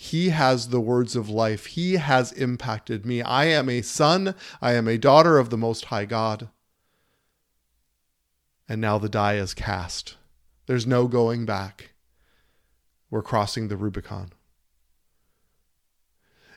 He 0.00 0.28
has 0.28 0.68
the 0.68 0.80
words 0.80 1.16
of 1.16 1.28
life. 1.28 1.66
He 1.66 1.94
has 1.94 2.30
impacted 2.30 3.04
me. 3.04 3.20
I 3.20 3.46
am 3.46 3.68
a 3.68 3.82
son. 3.82 4.36
I 4.62 4.74
am 4.74 4.86
a 4.86 4.96
daughter 4.96 5.38
of 5.38 5.50
the 5.50 5.56
Most 5.56 5.86
High 5.86 6.04
God. 6.04 6.50
And 8.68 8.80
now 8.80 8.98
the 8.98 9.08
die 9.08 9.34
is 9.34 9.54
cast. 9.54 10.16
There's 10.66 10.86
no 10.86 11.08
going 11.08 11.44
back. 11.46 11.94
We're 13.10 13.22
crossing 13.22 13.66
the 13.66 13.76
Rubicon. 13.76 14.30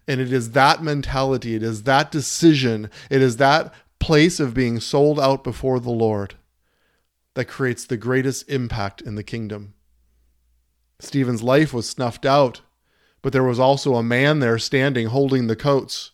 And 0.08 0.21
it 0.21 0.32
is 0.32 0.51
that 0.51 0.84
mentality, 0.84 1.56
it 1.56 1.63
is 1.63 1.82
that 1.84 2.12
decision, 2.12 2.91
it 3.10 3.23
is 3.23 3.38
that 3.38 3.73
place 3.99 4.39
of 4.39 4.54
being 4.54 4.80
sold 4.80 5.19
out 5.19 5.43
before 5.43 5.80
the 5.80 5.89
Lord 5.89 6.36
that 7.34 7.45
creates 7.45 7.86
the 7.86 7.97
greatest 7.97 8.47
impact 8.47 9.01
in 9.01 9.15
the 9.15 9.23
kingdom. 9.23 9.73
Stephen's 10.99 11.41
life 11.41 11.73
was 11.73 11.89
snuffed 11.89 12.27
out 12.27 12.62
but 13.21 13.34
there 13.34 13.43
was 13.43 13.60
also 13.60 13.95
a 13.95 14.03
man 14.03 14.39
there 14.39 14.57
standing 14.57 15.07
holding 15.07 15.47
the 15.47 15.55
coats 15.55 16.12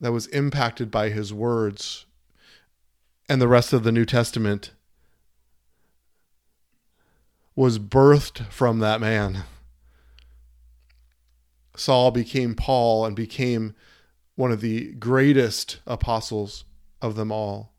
that 0.00 0.12
was 0.12 0.26
impacted 0.28 0.90
by 0.90 1.08
his 1.08 1.32
words. 1.32 2.06
And 3.28 3.40
the 3.40 3.48
rest 3.48 3.72
of 3.72 3.84
the 3.84 3.92
New 3.92 4.04
Testament 4.04 4.72
was 7.56 7.78
birthed 7.78 8.52
from 8.52 8.80
that 8.80 9.00
man. 9.00 9.44
Saul 11.76 12.10
became 12.10 12.54
Paul 12.54 13.06
and 13.06 13.16
became 13.16 13.74
one 14.34 14.52
of 14.52 14.60
the 14.60 14.92
greatest 14.94 15.78
apostles 15.86 16.64
of 17.00 17.14
them 17.14 17.32
all 17.32 17.72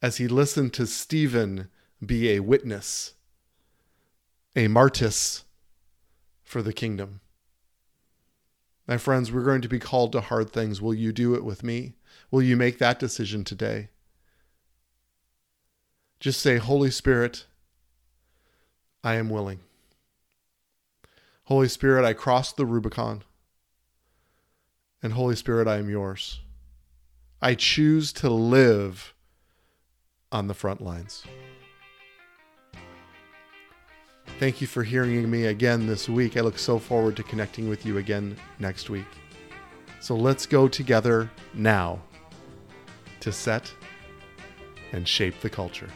as 0.00 0.16
he 0.16 0.26
listened 0.26 0.72
to 0.74 0.86
Stephen 0.86 1.68
be 2.04 2.30
a 2.30 2.40
witness 2.40 3.14
a 4.54 4.68
martis 4.68 5.44
for 6.42 6.62
the 6.62 6.72
kingdom. 6.72 7.20
My 8.86 8.98
friends, 8.98 9.32
we're 9.32 9.44
going 9.44 9.62
to 9.62 9.68
be 9.68 9.78
called 9.78 10.12
to 10.12 10.20
hard 10.20 10.50
things. 10.50 10.82
Will 10.82 10.94
you 10.94 11.12
do 11.12 11.34
it 11.34 11.44
with 11.44 11.62
me? 11.62 11.94
Will 12.30 12.42
you 12.42 12.56
make 12.56 12.78
that 12.78 12.98
decision 12.98 13.44
today? 13.44 13.88
Just 16.20 16.40
say, 16.40 16.58
Holy 16.58 16.90
Spirit, 16.90 17.46
I 19.02 19.14
am 19.14 19.28
willing. 19.28 19.60
Holy 21.44 21.68
Spirit, 21.68 22.04
I 22.04 22.12
crossed 22.12 22.56
the 22.56 22.66
Rubicon. 22.66 23.22
And 25.02 25.14
Holy 25.14 25.36
Spirit, 25.36 25.66
I 25.66 25.78
am 25.78 25.90
yours. 25.90 26.40
I 27.40 27.54
choose 27.54 28.12
to 28.14 28.30
live 28.30 29.14
on 30.30 30.46
the 30.46 30.54
front 30.54 30.80
lines. 30.80 31.24
Thank 34.42 34.60
you 34.60 34.66
for 34.66 34.82
hearing 34.82 35.30
me 35.30 35.46
again 35.46 35.86
this 35.86 36.08
week. 36.08 36.36
I 36.36 36.40
look 36.40 36.58
so 36.58 36.76
forward 36.76 37.14
to 37.14 37.22
connecting 37.22 37.68
with 37.68 37.86
you 37.86 37.98
again 37.98 38.36
next 38.58 38.90
week. 38.90 39.06
So 40.00 40.16
let's 40.16 40.46
go 40.46 40.66
together 40.66 41.30
now 41.54 42.02
to 43.20 43.30
set 43.30 43.72
and 44.90 45.06
shape 45.06 45.38
the 45.42 45.48
culture. 45.48 45.88